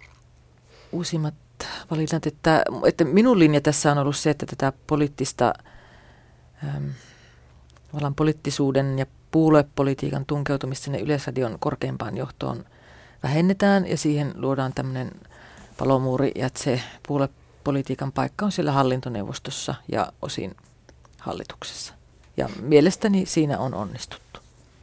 uusimmat 0.92 1.35
valinnat, 1.90 2.26
että, 2.26 2.64
että 2.87 3.05
minun 3.05 3.38
linja 3.38 3.61
tässä 3.61 3.92
on 3.92 3.98
ollut 3.98 4.16
se, 4.16 4.31
että 4.31 4.46
tätä 4.46 4.72
poliittista, 4.87 5.55
ähm, 6.64 6.88
poliittisuuden 8.16 8.98
ja 8.98 9.07
puoluepolitiikan 9.31 10.26
tunkeutumista 10.26 10.85
sinne 10.85 10.98
Yleisradion 10.98 11.59
korkeimpaan 11.59 12.16
johtoon 12.16 12.64
vähennetään 13.22 13.87
ja 13.87 13.96
siihen 13.96 14.33
luodaan 14.37 14.72
tämmöinen 14.74 15.11
palomuuri 15.78 16.32
ja 16.34 16.50
se 16.54 16.80
puoluepolitiikan 17.06 18.12
paikka 18.12 18.44
on 18.44 18.52
siellä 18.52 18.72
hallintoneuvostossa 18.72 19.74
ja 19.92 20.12
osin 20.22 20.56
hallituksessa. 21.18 21.94
Ja 22.36 22.48
mielestäni 22.60 23.26
siinä 23.26 23.58
on 23.58 23.74
onnistuttu. 23.74 24.40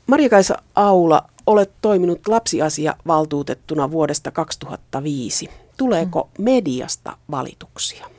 Maria-Kaisa 0.07 0.57
Aula, 0.75 1.29
olet 1.47 1.71
toiminut 1.81 2.27
lapsiasiavaltuutettuna 2.27 3.91
vuodesta 3.91 4.31
2005. 4.31 5.49
Tuleeko 5.77 6.29
mm. 6.37 6.43
mediasta 6.43 7.17
valituksia? 7.31 8.09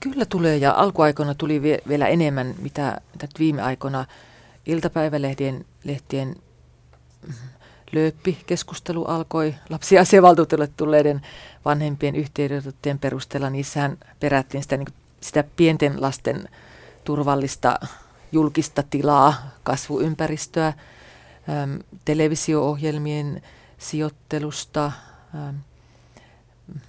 Kyllä 0.00 0.24
tulee 0.24 0.56
ja 0.56 0.72
alkuaikoina 0.72 1.34
tuli 1.34 1.62
vielä 1.62 2.08
enemmän, 2.08 2.54
mitä, 2.58 3.00
mitä 3.12 3.28
viime 3.38 3.62
aikoina 3.62 4.06
iltapäivälehtien 4.66 5.64
lehtien 5.84 6.36
lööppi-keskustelu 7.92 9.04
alkoi 9.04 9.54
lapsiasiavaltuutelulle 9.70 10.70
tulleiden 10.76 11.22
vanhempien 11.64 12.16
yhteydenottojen 12.16 12.98
perusteella. 12.98 13.50
Niissähän 13.50 13.98
perättiin 14.20 14.62
sitä, 14.62 14.76
niin 14.76 14.88
sitä 15.20 15.44
pienten 15.56 16.02
lasten 16.02 16.48
turvallista 17.04 17.78
julkista 18.32 18.82
tilaa, 18.82 19.34
kasvuympäristöä, 19.62 20.66
äm, 20.66 21.78
televisio-ohjelmien 22.04 23.42
sijoittelusta, 23.78 24.92
äm, 25.48 25.54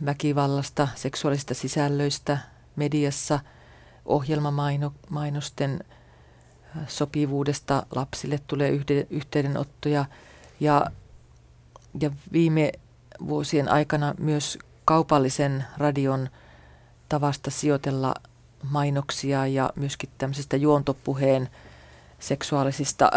väkivallasta, 0.06 0.88
seksuaalista 0.96 1.54
sisällöistä 1.54 2.38
mediassa, 2.76 3.40
ohjelmamainosten 4.06 5.84
sopivuudesta 6.88 7.86
lapsille 7.96 8.40
tulee 8.48 8.80
yhteydenottoja– 9.10 10.06
ja, 10.60 10.86
ja 12.00 12.12
viime 12.32 12.72
vuosien 13.28 13.72
aikana 13.72 14.14
myös 14.20 14.60
kaupallisen 14.86 15.66
radion 15.78 16.30
tavasta 17.10 17.52
sijoitella 17.52 18.14
mainoksia 18.70 19.48
ja 19.48 19.70
myöskin 19.76 20.10
tämmöisistä 20.18 20.58
juontopuheen 20.58 21.50
seksuaalisista, 22.20 23.12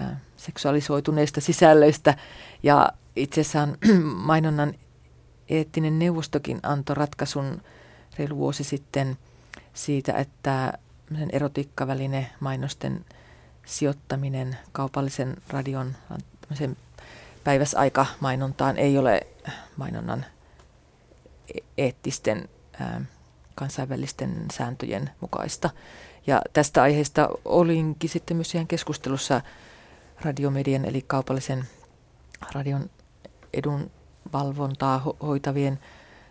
äh, 0.00 0.16
seksuaalisoituneista 0.36 1.40
sisällöistä. 1.40 2.16
Ja 2.62 2.88
itse 3.16 3.40
asiassa 3.40 3.68
mainonnan 4.32 4.74
eettinen 5.48 5.98
neuvostokin 5.98 6.60
antoi 6.62 6.96
ratkaisun 6.96 7.62
reilu 8.18 8.36
vuosi 8.36 8.64
sitten 8.64 9.18
siitä, 9.74 10.12
että 10.12 10.72
erotiikkaväline 11.32 12.30
mainosten– 12.40 13.04
sijoittaminen 13.68 14.56
kaupallisen 14.72 15.36
radion 15.48 15.96
päiväsaikamainontaan 17.44 18.76
ei 18.76 18.98
ole 18.98 19.26
mainonnan 19.76 20.26
e- 21.54 21.64
eettisten 21.78 22.48
ää, 22.80 23.00
kansainvälisten 23.54 24.46
sääntöjen 24.52 25.10
mukaista. 25.20 25.70
Ja 26.26 26.42
tästä 26.52 26.82
aiheesta 26.82 27.28
olinkin 27.44 28.10
sitten 28.10 28.36
myös 28.36 28.54
ihan 28.54 28.66
keskustelussa 28.66 29.40
radiomedian 30.20 30.84
eli 30.84 31.04
kaupallisen 31.06 31.64
radion 32.52 32.90
edun 33.52 33.90
valvontaa 34.32 35.02
ho- 35.06 35.26
hoitavien 35.26 35.78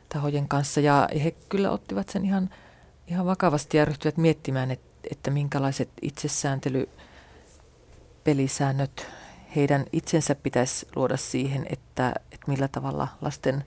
tahojen 0.09 0.47
kanssa. 0.47 0.79
Ja 0.81 1.09
he 1.23 1.31
kyllä 1.49 1.71
ottivat 1.71 2.09
sen 2.09 2.25
ihan, 2.25 2.49
ihan 3.07 3.25
vakavasti 3.25 3.77
ja 3.77 3.85
ryhtyivät 3.85 4.17
miettimään, 4.17 4.71
että, 4.71 4.87
että 5.11 5.31
minkälaiset 5.31 5.89
itsesääntely 6.01 6.89
pelisäännöt 8.27 9.07
heidän 9.55 9.85
itsensä 9.93 10.35
pitäisi 10.35 10.87
luoda 10.95 11.17
siihen, 11.17 11.65
että, 11.69 12.13
että 12.31 12.51
millä 12.51 12.67
tavalla 12.67 13.07
lasten 13.21 13.63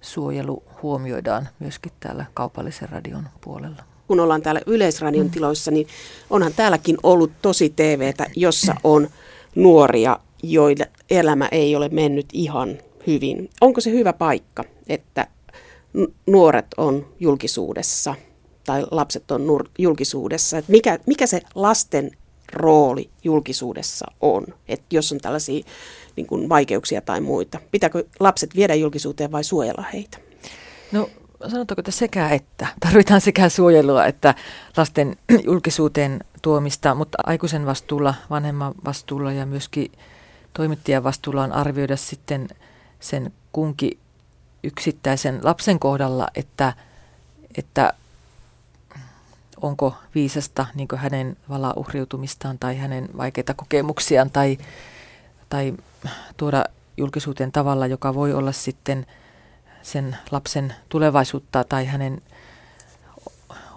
suojelu 0.00 0.62
huomioidaan 0.82 1.48
myöskin 1.58 1.92
täällä 2.00 2.24
kaupallisen 2.34 2.88
radion 2.88 3.28
puolella. 3.40 3.82
Kun 4.08 4.20
ollaan 4.20 4.42
täällä 4.42 4.60
Yleisradion 4.66 5.30
tiloissa, 5.30 5.70
niin 5.70 5.86
onhan 6.30 6.52
täälläkin 6.56 6.96
ollut 7.02 7.30
tosi 7.42 7.70
TVtä, 7.70 8.26
jossa 8.36 8.74
on 8.84 9.08
nuoria, 9.54 10.18
joille 10.42 10.90
elämä 11.10 11.48
ei 11.52 11.76
ole 11.76 11.88
mennyt 11.88 12.26
ihan 12.32 12.78
hyvin. 13.06 13.50
Onko 13.60 13.80
se 13.80 13.90
hyvä 13.90 14.12
paikka, 14.12 14.64
että 14.88 15.26
nuoret 16.26 16.66
on 16.76 17.06
julkisuudessa 17.20 18.14
tai 18.64 18.84
lapset 18.90 19.30
on 19.30 19.42
julkisuudessa? 19.78 20.62
mikä, 20.68 20.98
mikä 21.06 21.26
se 21.26 21.40
lasten 21.54 22.10
rooli 22.52 23.10
julkisuudessa 23.24 24.06
on, 24.20 24.46
että 24.68 24.86
jos 24.90 25.12
on 25.12 25.18
tällaisia 25.18 25.64
niin 26.16 26.26
kuin 26.26 26.48
vaikeuksia 26.48 27.00
tai 27.00 27.20
muita. 27.20 27.58
Pitääkö 27.70 28.04
lapset 28.20 28.56
viedä 28.56 28.74
julkisuuteen 28.74 29.32
vai 29.32 29.44
suojella 29.44 29.84
heitä? 29.92 30.18
No 30.92 31.10
sanotaanko, 31.40 31.80
että 31.80 31.90
sekä 31.90 32.28
että. 32.28 32.66
Tarvitaan 32.80 33.20
sekä 33.20 33.48
suojelua 33.48 34.06
että 34.06 34.34
lasten 34.76 35.16
julkisuuteen 35.46 36.24
tuomista, 36.42 36.94
mutta 36.94 37.18
aikuisen 37.26 37.66
vastuulla, 37.66 38.14
vanhemman 38.30 38.74
vastuulla 38.84 39.32
ja 39.32 39.46
myöskin 39.46 39.92
toimittajan 40.52 41.04
vastuulla 41.04 41.42
on 41.42 41.52
arvioida 41.52 41.96
sitten 41.96 42.48
sen 43.00 43.32
kunkin 43.52 43.98
yksittäisen 44.64 45.40
lapsen 45.42 45.78
kohdalla, 45.78 46.28
että, 46.34 46.72
että 47.58 47.92
onko 49.62 49.94
viisasta 50.14 50.66
niin 50.74 50.88
hänen 50.96 51.36
uhriutumistaan 51.76 52.58
tai 52.58 52.76
hänen 52.76 53.08
vaikeita 53.16 53.54
kokemuksiaan 53.54 54.30
tai, 54.30 54.58
tai 55.48 55.74
tuoda 56.36 56.64
julkisuuteen 56.96 57.52
tavalla, 57.52 57.86
joka 57.86 58.14
voi 58.14 58.32
olla 58.32 58.52
sitten 58.52 59.06
sen 59.82 60.16
lapsen 60.30 60.74
tulevaisuutta 60.88 61.64
tai 61.64 61.86
hänen 61.86 62.22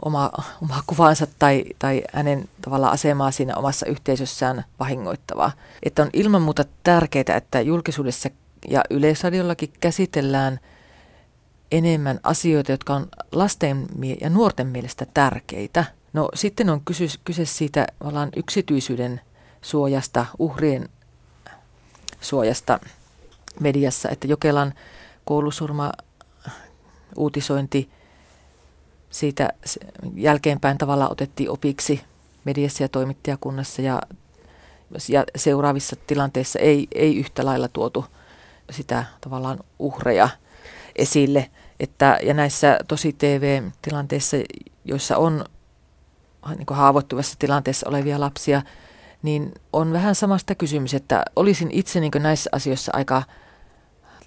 oma, 0.05 0.31
oma 0.61 0.83
kuvansa 0.87 1.27
tai, 1.39 1.63
tai 1.79 2.03
hänen 2.13 2.49
tavallaan 2.61 2.93
asemaa 2.93 3.31
siinä 3.31 3.55
omassa 3.55 3.85
yhteisössään 3.85 4.65
vahingoittavaa. 4.79 5.51
Että 5.83 6.01
on 6.01 6.09
ilman 6.13 6.41
muuta 6.41 6.65
tärkeää, 6.83 7.37
että 7.37 7.61
julkisuudessa 7.61 8.29
ja 8.69 8.81
yleisradiollakin 8.89 9.73
käsitellään 9.79 10.59
enemmän 11.71 12.19
asioita, 12.23 12.71
jotka 12.71 12.93
on 12.93 13.07
lasten 13.31 13.87
ja 14.21 14.29
nuorten 14.29 14.67
mielestä 14.67 15.05
tärkeitä. 15.13 15.85
No 16.13 16.29
sitten 16.33 16.69
on 16.69 16.81
kyse, 16.85 17.05
kyse 17.23 17.45
siitä 17.45 17.87
yksityisyyden 18.35 19.21
suojasta, 19.61 20.25
uhrien 20.39 20.89
suojasta 22.21 22.79
mediassa, 23.59 24.09
että 24.09 24.27
Jokelan 24.27 24.73
koulusurma 25.25 25.91
uutisointi 27.15 27.89
siitä 29.09 29.49
jälkeenpäin 30.15 30.77
tavalla 30.77 31.09
otettiin 31.09 31.49
opiksi 31.49 32.01
mediassa 32.45 32.83
ja 32.83 32.89
toimittajakunnassa 32.89 33.81
ja, 33.81 34.01
ja 35.09 35.23
seuraavissa 35.35 35.95
tilanteissa 36.07 36.59
ei, 36.59 36.87
ei 36.95 37.17
yhtä 37.17 37.45
lailla 37.45 37.67
tuotu 37.67 38.05
sitä 38.71 39.03
tavallaan 39.21 39.59
uhreja 39.79 40.29
esille. 40.95 41.49
Että, 41.79 42.19
ja 42.23 42.33
näissä 42.33 42.79
tosi 42.87 43.13
TV-tilanteissa, 43.13 44.37
joissa 44.85 45.17
on 45.17 45.45
niin 46.47 46.65
haavoittuvassa 46.69 47.35
tilanteessa 47.39 47.89
olevia 47.89 48.19
lapsia, 48.19 48.61
niin 49.21 49.53
on 49.73 49.93
vähän 49.93 50.15
samasta 50.15 50.55
kysymys, 50.55 50.93
että 50.93 51.25
olisin 51.35 51.69
itse 51.71 51.99
niin 51.99 52.11
näissä 52.19 52.49
asioissa 52.53 52.91
aika, 52.95 53.23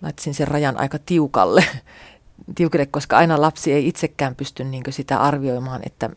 laittaisin 0.03 0.35
sen 0.35 0.49
rajan 0.49 0.81
aika 0.81 0.99
tiukalle, 1.07 1.65
tiukille, 2.57 2.87
koska 2.87 3.17
aina 3.17 3.41
lapsi 3.41 3.73
ei 3.73 3.89
itsekään 3.89 4.35
pysty 4.35 4.65
niin 4.65 4.85
sitä 4.91 5.19
arvioimaan, 5.19 5.81
että, 5.87 6.11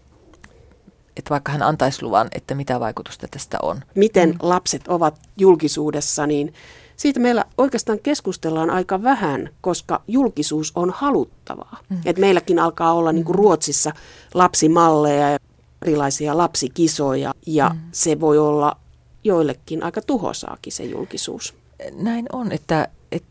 että 1.17 1.29
vaikka 1.29 1.51
hän 1.51 1.63
antaisi 1.63 2.03
luvan, 2.03 2.27
että 2.31 2.55
mitä 2.55 2.79
vaikutusta 2.79 3.27
tästä 3.31 3.57
on. 3.61 3.81
Miten 3.95 4.29
mm. 4.29 4.37
lapset 4.41 4.87
ovat 4.87 5.19
julkisuudessa, 5.37 6.27
niin 6.27 6.53
siitä 6.95 7.19
meillä 7.19 7.45
oikeastaan 7.57 7.99
keskustellaan 7.99 8.69
aika 8.69 9.03
vähän, 9.03 9.49
koska 9.61 10.01
julkisuus 10.07 10.71
on 10.75 10.89
haluttavaa. 10.89 11.77
Mm. 11.89 11.97
Et 12.05 12.17
meilläkin 12.17 12.59
alkaa 12.59 12.93
olla 12.93 13.11
niin 13.11 13.25
kuin 13.25 13.35
mm. 13.35 13.41
Ruotsissa 13.41 13.91
lapsimalleja 14.33 15.29
ja 15.29 15.39
erilaisia 15.81 16.37
lapsikisoja 16.37 17.33
ja 17.45 17.69
mm. 17.69 17.79
se 17.91 18.19
voi 18.19 18.37
olla 18.37 18.77
joillekin 19.23 19.83
aika 19.83 20.01
tuhosaakin 20.01 20.73
se 20.73 20.83
julkisuus. 20.83 21.53
Näin 21.93 22.25
on, 22.33 22.51
että, 22.51 22.87
että, 23.11 23.29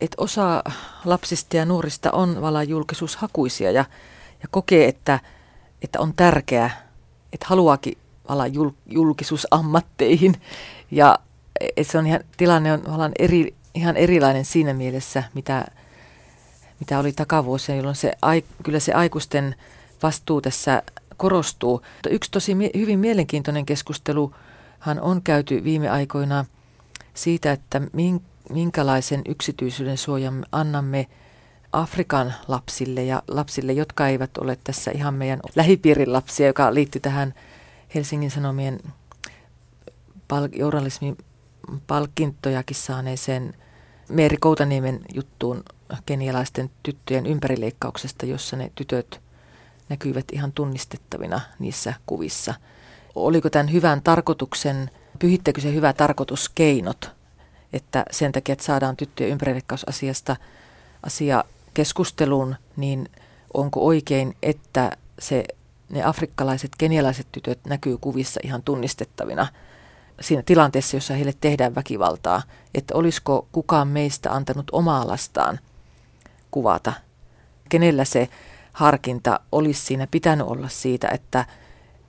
että 0.00 0.14
osa 0.18 0.64
lapsista 1.04 1.56
ja 1.56 1.64
nuorista 1.64 2.10
on 2.10 2.40
vallan 2.40 2.68
julkisuushakuisia 2.68 3.70
ja, 3.70 3.84
ja 4.42 4.48
kokee, 4.50 4.88
että, 4.88 5.20
että 5.82 6.00
on 6.00 6.14
tärkeää, 6.16 6.88
että 7.32 7.46
haluaakin 7.48 7.98
vallan 8.28 8.54
jul, 8.54 8.70
julkisuusammatteihin 8.86 10.34
ja 10.90 11.18
että 11.76 11.92
se 11.92 11.98
on 11.98 12.06
ihan, 12.06 12.20
tilanne 12.36 12.72
on 12.72 13.12
eri, 13.18 13.54
ihan 13.74 13.96
erilainen 13.96 14.44
siinä 14.44 14.74
mielessä, 14.74 15.22
mitä, 15.34 15.66
mitä 16.80 16.98
oli 16.98 17.12
takavuosia, 17.12 17.76
jolloin 17.76 17.96
se, 17.96 18.12
kyllä 18.62 18.80
se 18.80 18.92
aikuisten 18.92 19.54
vastuu 20.02 20.40
tässä 20.40 20.82
korostuu. 21.16 21.82
Yksi 22.10 22.30
tosi 22.30 22.54
mie- 22.54 22.70
hyvin 22.76 22.98
mielenkiintoinen 22.98 23.66
keskusteluhan 23.66 25.00
on 25.00 25.22
käyty 25.22 25.64
viime 25.64 25.88
aikoina 25.88 26.44
siitä, 27.14 27.52
että 27.52 27.80
minkälaisen 28.50 29.22
yksityisyyden 29.28 29.98
suojan 29.98 30.46
annamme 30.52 31.06
Afrikan 31.72 32.34
lapsille 32.48 33.04
ja 33.04 33.22
lapsille, 33.28 33.72
jotka 33.72 34.08
eivät 34.08 34.38
ole 34.38 34.58
tässä 34.64 34.90
ihan 34.90 35.14
meidän 35.14 35.40
lähipiirin 35.56 36.12
lapsia, 36.12 36.46
joka 36.46 36.74
liittyy 36.74 37.00
tähän 37.00 37.34
Helsingin 37.94 38.30
Sanomien 38.30 38.80
pal- 40.28 40.48
journalismin 40.52 41.16
palkintojakin 41.86 42.76
saaneeseen 42.76 43.54
Meeri 44.08 44.36
Koutaniemen 44.36 45.00
juttuun 45.14 45.64
kenialaisten 46.06 46.70
tyttöjen 46.82 47.26
ympärileikkauksesta, 47.26 48.26
jossa 48.26 48.56
ne 48.56 48.72
tytöt 48.74 49.20
näkyivät 49.88 50.24
ihan 50.32 50.52
tunnistettavina 50.52 51.40
niissä 51.58 51.94
kuvissa. 52.06 52.54
Oliko 53.14 53.50
tämän 53.50 53.72
hyvän 53.72 54.02
tarkoituksen, 54.02 54.90
pyhittekö 55.18 55.60
se 55.60 55.74
hyvä 55.74 55.92
tarkoitus 55.92 56.48
keinot, 56.48 57.10
että 57.72 58.04
sen 58.10 58.32
takia, 58.32 58.52
että 58.52 58.64
saadaan 58.64 58.96
tyttöjen 58.96 59.32
ympärileikkausasiasta 59.32 60.36
asia 61.02 61.44
keskusteluun, 61.74 62.56
niin 62.76 63.08
onko 63.54 63.86
oikein, 63.86 64.36
että 64.42 64.96
se, 65.18 65.44
ne 65.90 66.04
afrikkalaiset, 66.04 66.70
kenialaiset 66.78 67.26
tytöt 67.32 67.58
näkyy 67.66 67.98
kuvissa 67.98 68.40
ihan 68.44 68.62
tunnistettavina 68.62 69.46
siinä 70.20 70.42
tilanteessa, 70.46 70.96
jossa 70.96 71.14
heille 71.14 71.32
tehdään 71.40 71.74
väkivaltaa, 71.74 72.42
että 72.74 72.94
olisiko 72.94 73.48
kukaan 73.52 73.88
meistä 73.88 74.32
antanut 74.32 74.66
omaa 74.72 75.06
lastaan 75.06 75.58
kuvata, 76.50 76.92
kenellä 77.68 78.04
se 78.04 78.28
harkinta 78.72 79.40
olisi 79.52 79.84
siinä 79.84 80.06
pitänyt 80.10 80.46
olla 80.46 80.68
siitä, 80.68 81.08
että 81.08 81.44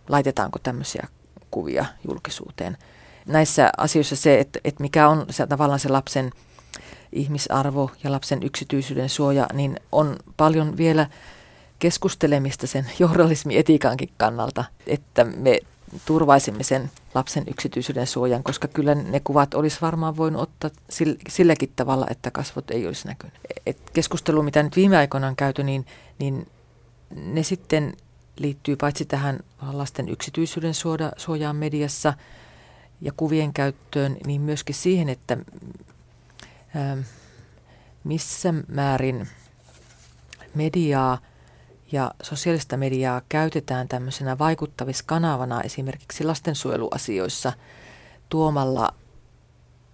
laitetaanko 0.09 0.59
tämmöisiä 0.59 1.07
kuvia 1.51 1.85
julkisuuteen. 2.07 2.77
Näissä 3.25 3.69
asioissa 3.77 4.15
se, 4.15 4.39
että, 4.39 4.59
että 4.63 4.83
mikä 4.83 5.07
on 5.09 5.25
se, 5.29 5.47
tavallaan 5.47 5.79
se 5.79 5.89
lapsen 5.89 6.31
ihmisarvo 7.11 7.91
ja 8.03 8.11
lapsen 8.11 8.43
yksityisyyden 8.43 9.09
suoja, 9.09 9.47
niin 9.53 9.79
on 9.91 10.15
paljon 10.37 10.77
vielä 10.77 11.07
keskustelemista 11.79 12.67
sen 12.67 12.91
journalismietiikankin 12.99 14.09
kannalta, 14.17 14.63
että 14.87 15.23
me 15.23 15.59
turvaisimme 16.05 16.63
sen 16.63 16.91
lapsen 17.13 17.43
yksityisyyden 17.47 18.07
suojan, 18.07 18.43
koska 18.43 18.67
kyllä 18.67 18.95
ne 18.95 19.19
kuvat 19.19 19.53
olisi 19.53 19.77
varmaan 19.81 20.17
voinut 20.17 20.41
ottaa 20.41 20.69
silläkin 21.29 21.73
tavalla, 21.75 22.07
että 22.09 22.31
kasvot 22.31 22.71
ei 22.71 22.87
olisi 22.87 23.07
näkynyt. 23.07 23.35
Et 23.65 23.89
keskustelu, 23.93 24.43
mitä 24.43 24.63
nyt 24.63 24.75
viime 24.75 24.97
aikoina 24.97 25.27
on 25.27 25.35
käyty, 25.35 25.63
niin, 25.63 25.85
niin 26.19 26.47
ne 27.15 27.43
sitten 27.43 27.93
liittyy 28.37 28.75
paitsi 28.75 29.05
tähän 29.05 29.39
lasten 29.71 30.09
yksityisyyden 30.09 30.73
suojaan 31.17 31.55
mediassa 31.55 32.13
ja 33.01 33.11
kuvien 33.17 33.53
käyttöön, 33.53 34.17
niin 34.25 34.41
myöskin 34.41 34.75
siihen, 34.75 35.09
että 35.09 35.37
ähm, 36.75 36.99
missä 38.03 38.53
määrin 38.67 39.27
mediaa 40.55 41.17
ja 41.93 42.11
sosiaalista 42.21 42.77
mediaa 42.77 43.21
käytetään 43.29 43.87
tämmöisenä 43.87 44.37
vaikuttaviskanavana 44.37 45.61
esimerkiksi 45.61 46.23
lastensuojeluasioissa 46.23 47.53
tuomalla 48.29 48.93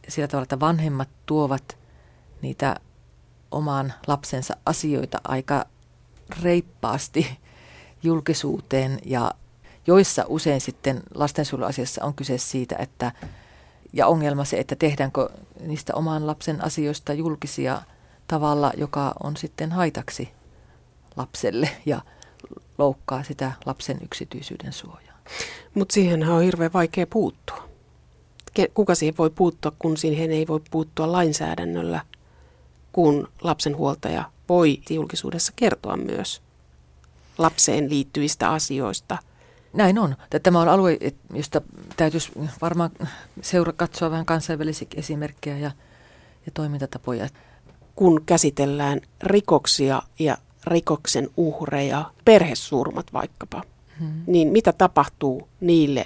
sillä 0.07 0.27
tavalla, 0.27 0.43
että 0.43 0.59
vanhemmat 0.59 1.09
tuovat 1.25 1.77
niitä 2.41 2.75
oman 3.51 3.93
lapsensa 4.07 4.57
asioita 4.65 5.21
aika 5.23 5.65
reippaasti 6.43 7.37
julkisuuteen. 8.03 8.99
Ja 9.05 9.31
joissa 9.87 10.25
usein 10.27 10.61
sitten 10.61 11.03
lastensuojeluasiassa 11.15 12.05
on 12.05 12.13
kyse 12.13 12.37
siitä, 12.37 12.75
että 12.79 13.11
ja 13.93 14.07
ongelma 14.07 14.45
se, 14.45 14.57
että 14.57 14.75
tehdäänkö 14.75 15.29
niistä 15.59 15.95
oman 15.95 16.27
lapsen 16.27 16.63
asioista 16.63 17.13
julkisia 17.13 17.81
tavalla, 18.27 18.71
joka 18.77 19.13
on 19.23 19.37
sitten 19.37 19.71
haitaksi 19.71 20.38
lapselle 21.19 21.69
ja 21.85 22.01
loukkaa 22.77 23.23
sitä 23.23 23.51
lapsen 23.65 23.97
yksityisyyden 24.03 24.73
suojaa. 24.73 25.19
Mutta 25.73 25.93
siihen 25.93 26.29
on 26.29 26.41
hirveän 26.43 26.73
vaikea 26.73 27.07
puuttua. 27.07 27.69
Kuka 28.73 28.95
siihen 28.95 29.17
voi 29.17 29.29
puuttua, 29.29 29.71
kun 29.79 29.97
siihen 29.97 30.31
ei 30.31 30.47
voi 30.47 30.59
puuttua 30.71 31.11
lainsäädännöllä, 31.11 32.01
kun 32.91 33.27
lapsenhuoltaja 33.41 34.31
voi 34.49 34.81
julkisuudessa 34.89 35.53
kertoa 35.55 35.97
myös 35.97 36.41
lapseen 37.37 37.89
liittyvistä 37.89 38.49
asioista. 38.49 39.17
Näin 39.73 39.99
on. 39.99 40.15
Tämä 40.43 40.61
on 40.61 40.69
alue, 40.69 40.97
josta 41.33 41.61
täytyisi 41.97 42.31
varmaan 42.61 42.91
seura 43.41 43.73
katsoa 43.73 44.11
vähän 44.11 44.25
kansainvälisiä 44.25 44.87
esimerkkejä 44.95 45.57
ja, 45.57 45.71
ja 46.45 46.51
toimintatapoja. 46.53 47.29
Kun 47.95 48.23
käsitellään 48.25 49.01
rikoksia 49.23 50.01
ja 50.19 50.37
rikoksen 50.69 51.29
uhreja, 51.37 52.11
perhesurmat 52.25 53.13
vaikkapa, 53.13 53.63
hmm. 53.99 54.23
niin 54.27 54.47
mitä 54.47 54.73
tapahtuu 54.73 55.47
niille, 55.61 56.05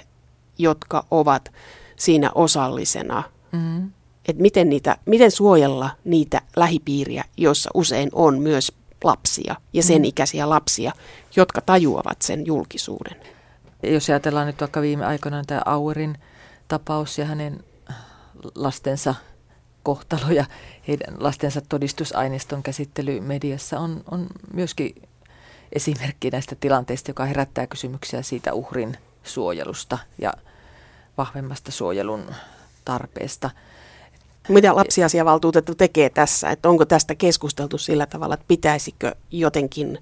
jotka 0.58 1.06
ovat 1.10 1.52
siinä 1.96 2.30
osallisena? 2.34 3.22
Hmm. 3.52 3.90
Et 4.28 4.38
miten, 4.38 4.68
niitä, 4.68 4.96
miten 5.06 5.30
suojella 5.30 5.90
niitä 6.04 6.40
lähipiiriä, 6.56 7.24
joissa 7.36 7.70
usein 7.74 8.08
on 8.12 8.38
myös 8.38 8.72
lapsia 9.04 9.54
ja 9.72 9.82
sen 9.82 9.96
hmm. 9.96 10.04
ikäisiä 10.04 10.48
lapsia, 10.48 10.92
jotka 11.36 11.60
tajuavat 11.60 12.22
sen 12.22 12.46
julkisuuden. 12.46 13.16
Jos 13.82 14.10
ajatellaan 14.10 14.46
nyt 14.46 14.60
vaikka 14.60 14.80
viime 14.80 15.06
aikoina 15.06 15.44
tämä 15.46 15.62
Auerin 15.64 16.18
tapaus 16.68 17.18
ja 17.18 17.24
hänen 17.24 17.64
lastensa 18.54 19.14
kohtalo 19.84 20.30
ja 20.30 20.44
heidän 20.88 21.14
lastensa 21.18 21.60
todistusaineiston 21.68 22.62
käsittely 22.62 23.20
mediassa 23.20 23.80
on, 23.80 24.00
on 24.10 24.26
myöskin 24.52 24.94
esimerkki 25.72 26.30
näistä 26.30 26.54
tilanteista, 26.60 27.10
joka 27.10 27.24
herättää 27.24 27.66
kysymyksiä 27.66 28.22
siitä 28.22 28.52
uhrin 28.52 28.96
suojelusta 29.22 29.98
ja 30.18 30.32
vahvemmasta 31.18 31.72
suojelun 31.72 32.24
tarpeesta. 32.84 33.50
Mitä 34.48 34.76
lapsiasiavaltuutettu 34.76 35.74
tekee 35.74 36.10
tässä? 36.10 36.50
Että 36.50 36.68
onko 36.68 36.84
tästä 36.84 37.14
keskusteltu 37.14 37.78
sillä 37.78 38.06
tavalla, 38.06 38.34
että 38.34 38.44
pitäisikö 38.48 39.14
jotenkin 39.30 39.98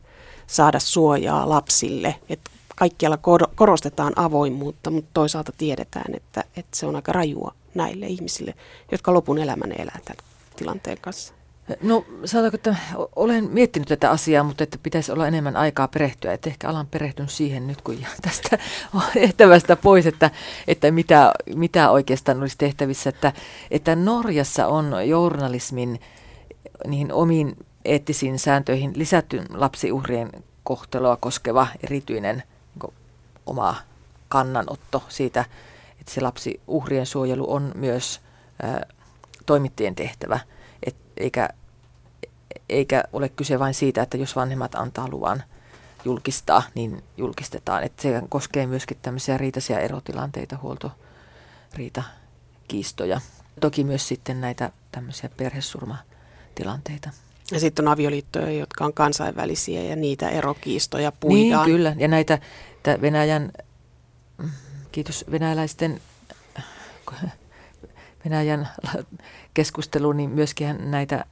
saada 0.47 0.79
suojaa 0.79 1.49
lapsille? 1.49 2.15
Että 2.29 2.51
kaikkialla 2.77 3.19
korostetaan 3.55 4.13
avoimuutta, 4.17 4.91
mutta 4.91 5.11
toisaalta 5.15 5.53
tiedetään, 5.59 6.15
että, 6.15 6.45
että 6.57 6.77
se 6.77 6.87
on 6.87 6.97
aika 6.97 7.13
rajua 7.13 7.55
näille 7.75 8.07
ihmisille, 8.07 8.55
jotka 8.93 9.15
lopun 9.15 9.39
elämän 9.39 9.73
elää 9.73 9.99
tämän 10.05 10.25
tilanteen 10.57 10.99
kanssa. 11.01 11.35
No 11.83 12.05
sanotaanko, 12.25 12.55
että 12.55 12.77
olen 13.17 13.45
miettinyt 13.51 13.89
tätä 13.89 14.11
asiaa, 14.11 14.45
mutta 14.45 14.65
että 14.65 14.79
pitäisi 14.83 15.13
olla 15.13 15.27
enemmän 15.27 15.57
aikaa 15.57 15.89
perehtyä. 15.89 16.33
Että 16.33 16.51
ehkä 16.51 16.69
alan 16.69 16.87
perehdyn 16.87 17.29
siihen 17.29 17.67
nyt, 17.67 17.83
kun 17.83 18.07
tästä 18.23 18.59
tehtävästä 19.15 19.77
pois, 19.77 20.07
että, 20.07 20.31
että 20.69 20.91
mitä, 20.91 21.33
mitä 21.55 21.91
oikeastaan 21.91 22.41
olisi 22.41 22.59
tehtävissä. 22.59 23.11
Että, 23.11 23.33
että 23.71 23.97
Norjassa 23.97 24.67
on 24.67 25.09
journalismin 25.09 26.01
niihin 26.87 27.13
omiin 27.13 27.57
eettisiin 27.85 28.39
sääntöihin 28.39 28.93
lisätty 28.97 29.43
lapsiuhrien 29.51 30.31
kohtelua 30.65 31.17
koskeva 31.17 31.67
erityinen 31.83 32.43
niin 32.83 32.95
oma 33.47 33.77
kannanotto 34.29 35.03
siitä, 35.09 35.45
että 36.03 36.15
se 36.15 36.21
lapsiuhrien 36.21 37.07
suojelu 37.07 37.53
on 37.53 37.73
myös 37.75 38.21
ä, 38.65 38.81
toimittajien 39.47 39.95
tehtävä– 39.95 40.41
eikä, 41.17 41.49
eikä 42.69 43.05
ole 43.13 43.29
kyse 43.29 43.59
vain 43.59 43.75
siitä, 43.75 44.03
että 44.03 44.17
jos 44.17 44.37
vanhemmat 44.37 44.75
antaa 44.75 45.09
luvan 45.09 45.43
julkistaa, 46.05 46.63
niin 46.75 47.03
julkistetaan. 47.17 47.85
Että 47.85 48.03
se 48.03 48.23
koskee 48.29 48.67
myöskin 48.67 48.99
tämmöisiä 49.03 49.39
riitaisia 49.39 49.79
erotilanteita, 49.79 50.59
huoltoriitakiistoja. 50.63 53.21
Toki 53.61 53.85
myös 53.85 54.09
sitten 54.09 54.41
näitä 54.41 54.73
tämmöisiä 54.93 55.31
perhesurmatilanteita. 55.37 57.11
Ja 57.53 57.61
sitten 57.61 57.89
on 57.89 57.93
avioliittoja, 57.93 58.51
jotka 58.51 58.85
on 58.85 58.93
kansainvälisiä 58.93 59.83
ja 59.83 59.97
niitä 59.97 60.29
erokiistoja 60.29 61.13
puidaan. 61.13 61.67
Niin, 61.67 61.77
kyllä. 61.77 61.95
Ja 61.99 62.09
näitä 62.09 62.39
Venäjän, 63.01 63.53
kiitos 64.93 65.25
venäläisten 65.31 66.01
Venäjän 68.25 68.69
keskusteluun, 69.55 70.17
niin 70.17 70.31
myöskin 70.31 70.91
näitä 70.91 71.25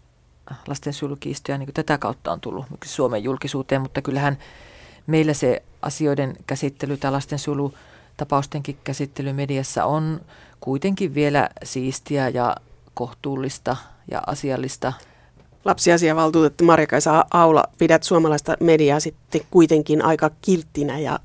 lastensuojelukiistoja 0.66 1.58
niin 1.58 1.74
tätä 1.74 1.98
kautta 1.98 2.32
on 2.32 2.40
tullut 2.40 2.66
Suomen 2.84 3.24
julkisuuteen, 3.24 3.80
mutta 3.80 4.02
kyllähän 4.02 4.38
meillä 5.06 5.34
se 5.34 5.62
asioiden 5.82 6.36
käsittely 6.46 6.96
tai 6.96 7.12
lastensuojelutapaustenkin 7.12 8.78
käsittely 8.84 9.32
mediassa 9.32 9.84
on 9.84 10.20
kuitenkin 10.60 11.14
vielä 11.14 11.48
siistiä 11.64 12.28
ja 12.28 12.56
kohtuullista 12.94 13.76
ja 14.10 14.22
asiallista. 14.26 14.92
Lapsiasiavaltuutettu 15.64 16.64
Marja-Kaisa 16.64 17.24
Aula, 17.30 17.64
pidät 17.78 18.02
suomalaista 18.02 18.56
mediaa 18.60 19.00
sitten 19.00 19.40
kuitenkin 19.50 20.04
aika 20.04 20.30
kilttinä 20.42 20.98
ja 20.98 21.18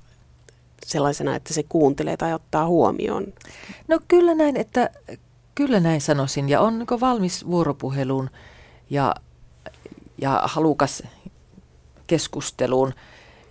sellaisena, 0.89 1.35
että 1.35 1.53
se 1.53 1.63
kuuntelee 1.63 2.17
tai 2.17 2.33
ottaa 2.33 2.67
huomioon? 2.67 3.25
No 3.87 3.99
kyllä 4.07 4.35
näin, 4.35 4.57
että 4.57 4.89
Kyllä 5.55 5.79
näin 5.79 6.01
sanoisin 6.01 6.49
ja 6.49 6.61
on 6.61 6.79
niin 6.79 6.99
valmis 6.99 7.47
vuoropuheluun 7.47 8.29
ja, 8.89 9.15
ja 10.21 10.41
halukas 10.43 11.03
keskusteluun. 12.07 12.93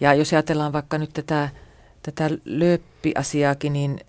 Ja 0.01 0.15
jos 0.15 0.33
ajatellaan 0.33 0.73
vaikka 0.73 0.99
nyt 0.99 1.11
tätä, 1.13 1.49
tätä 2.03 2.31
lööppiasiaakin, 2.45 3.73
niin, 3.73 4.01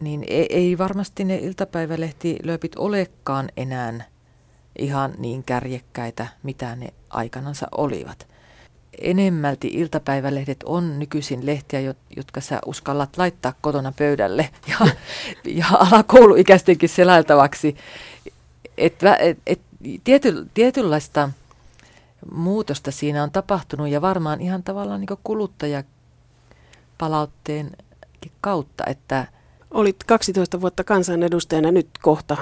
niin 0.00 0.24
ei, 0.28 0.46
ei 0.50 0.78
varmasti 0.78 1.24
ne 1.24 1.36
iltapäivälehti-lööpit 1.36 2.72
olekaan 2.76 3.48
enää 3.56 4.04
ihan 4.78 5.14
niin 5.18 5.44
kärjekkäitä, 5.44 6.26
mitä 6.42 6.76
ne 6.76 6.88
aikanansa 7.10 7.68
olivat 7.76 8.27
enemmälti 9.00 9.68
iltapäivälehdet 9.68 10.62
on 10.64 10.98
nykyisin 10.98 11.46
lehtiä, 11.46 11.94
jotka 12.16 12.40
sä 12.40 12.58
uskallat 12.66 13.16
laittaa 13.16 13.54
kotona 13.60 13.92
pöydälle 13.98 14.50
ja, 14.68 14.78
ja 15.44 15.66
alakouluikäistenkin 15.70 16.88
selailtavaksi. 16.88 17.76
Et, 18.78 18.94
et, 19.18 19.38
et, 19.46 19.60
tiety, 20.04 20.46
tietynlaista 20.54 21.30
muutosta 22.32 22.90
siinä 22.90 23.22
on 23.22 23.30
tapahtunut 23.30 23.88
ja 23.88 24.00
varmaan 24.00 24.40
ihan 24.40 24.62
tavallaan 24.62 25.00
niin 25.00 25.18
kuluttajapalautteen 25.24 27.70
kautta, 28.40 28.84
että 28.86 29.26
Olit 29.70 29.96
12 30.06 30.60
vuotta 30.60 30.84
kansanedustajana, 30.84 31.70
nyt 31.70 31.88
kohta 32.02 32.36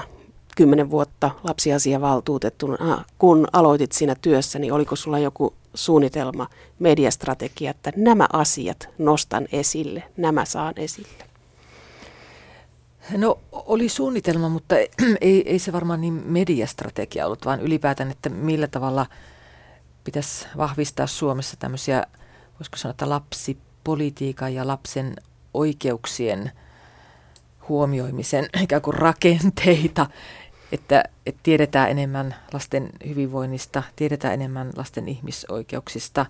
10 0.57 0.89
vuotta 0.89 1.31
lapsiasiavaltuutettuna. 1.43 3.05
Kun 3.17 3.47
aloitit 3.53 3.91
siinä 3.91 4.15
työssä, 4.21 4.59
niin 4.59 4.73
oliko 4.73 4.95
sulla 4.95 5.19
joku 5.19 5.53
suunnitelma, 5.73 6.49
mediastrategia, 6.79 7.71
että 7.71 7.91
nämä 7.95 8.27
asiat 8.33 8.89
nostan 8.97 9.47
esille, 9.51 10.03
nämä 10.17 10.45
saan 10.45 10.73
esille? 10.77 11.25
No 13.17 13.39
oli 13.51 13.89
suunnitelma, 13.89 14.49
mutta 14.49 14.75
ei, 15.21 15.49
ei 15.49 15.59
se 15.59 15.73
varmaan 15.73 16.01
niin 16.01 16.13
mediastrategia 16.25 17.25
ollut, 17.25 17.45
vaan 17.45 17.61
ylipäätään, 17.61 18.11
että 18.11 18.29
millä 18.29 18.67
tavalla 18.67 19.05
pitäisi 20.03 20.47
vahvistaa 20.57 21.07
Suomessa 21.07 21.55
tämmöisiä, 21.59 22.03
voisiko 22.59 22.77
sanoa, 22.77 22.91
että 22.91 23.09
lapsipolitiikan 23.09 24.53
ja 24.53 24.67
lapsen 24.67 25.15
oikeuksien 25.53 26.51
huomioimisen 27.69 28.45
ikään 28.63 28.81
kuin 28.81 28.93
rakenteita 28.93 30.07
että, 30.71 31.03
että 31.25 31.39
tiedetään 31.43 31.89
enemmän 31.89 32.35
lasten 32.53 32.89
hyvinvoinnista, 33.07 33.83
tiedetään 33.95 34.33
enemmän 34.33 34.71
lasten 34.75 35.07
ihmisoikeuksista, 35.07 36.25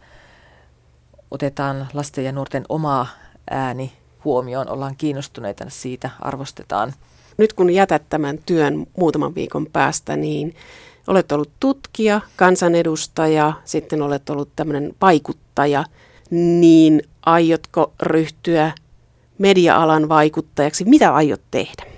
otetaan 1.32 1.88
lasten 1.94 2.26
ja 2.26 2.32
nuorten 2.32 2.66
oma 2.70 3.08
ääni 3.50 3.94
huomioon, 4.26 4.70
ollaan 4.70 4.96
kiinnostuneita 4.98 5.66
siitä, 5.68 6.10
arvostetaan. 6.20 6.94
Nyt 7.38 7.54
kun 7.54 7.70
jätät 7.70 8.04
tämän 8.10 8.38
työn 8.46 8.88
muutaman 8.98 9.36
viikon 9.36 9.68
päästä, 9.74 10.16
niin 10.16 10.56
olet 11.08 11.32
ollut 11.32 11.52
tutkija, 11.60 12.22
kansanedustaja, 12.36 13.54
sitten 13.66 14.02
olet 14.02 14.30
ollut 14.30 14.50
tämmöinen 14.56 14.94
vaikuttaja, 15.02 15.84
niin 16.30 17.02
aiotko 17.26 17.94
ryhtyä 18.02 18.72
media-alan 19.38 20.10
vaikuttajaksi? 20.10 20.86
Mitä 20.86 21.14
aiot 21.16 21.42
tehdä? 21.52 21.97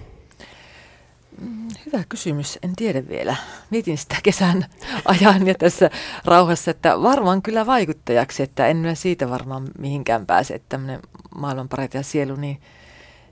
Hyvä 1.85 2.03
kysymys, 2.09 2.59
en 2.63 2.75
tiedä 2.75 3.07
vielä. 3.07 3.35
Mietin 3.69 3.97
sitä 3.97 4.15
kesän 4.23 4.65
ajan 5.05 5.47
ja 5.47 5.55
tässä 5.55 5.89
rauhassa, 6.25 6.71
että 6.71 7.01
varmaan 7.01 7.41
kyllä 7.41 7.65
vaikuttajaksi, 7.65 8.43
että 8.43 8.67
en 8.67 8.77
minä 8.77 8.95
siitä 8.95 9.29
varmaan 9.29 9.67
mihinkään 9.79 10.25
pääse, 10.25 10.53
että 10.53 10.69
tämmöinen 10.69 10.99
maailmanpareta 11.35 12.03
sielu, 12.03 12.35
niin, 12.35 12.61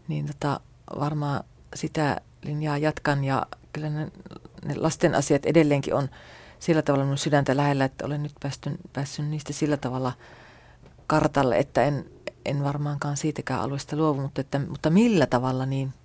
niin 0.07 0.25
tota, 0.25 0.59
varmaan 0.99 1.43
sitä 1.75 2.21
linjaa 2.43 2.77
jatkan 2.77 3.23
ja 3.23 3.45
kyllä 3.73 3.89
ne, 3.89 4.07
ne 4.65 4.75
lasten 4.75 5.15
asiat 5.15 5.45
edelleenkin 5.45 5.93
on 5.93 6.09
sillä 6.59 6.81
tavalla 6.81 7.05
minun 7.05 7.17
sydäntä 7.17 7.57
lähellä, 7.57 7.85
että 7.85 8.05
olen 8.05 8.23
nyt 8.23 8.33
päästy, 8.41 8.71
päässyt 8.93 9.25
niistä 9.25 9.53
sillä 9.53 9.77
tavalla 9.77 10.13
kartalle, 11.07 11.57
että 11.57 11.83
en, 11.83 12.05
en 12.45 12.63
varmaankaan 12.63 13.17
siitäkään 13.17 13.61
alueesta 13.61 13.95
luovu, 13.95 14.21
mutta, 14.21 14.41
että, 14.41 14.59
mutta 14.59 14.89
millä 14.89 15.25
tavalla 15.25 15.65
niin– 15.65 15.93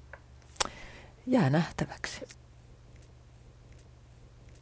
jää 1.26 1.50
nähtäväksi. 1.50 2.26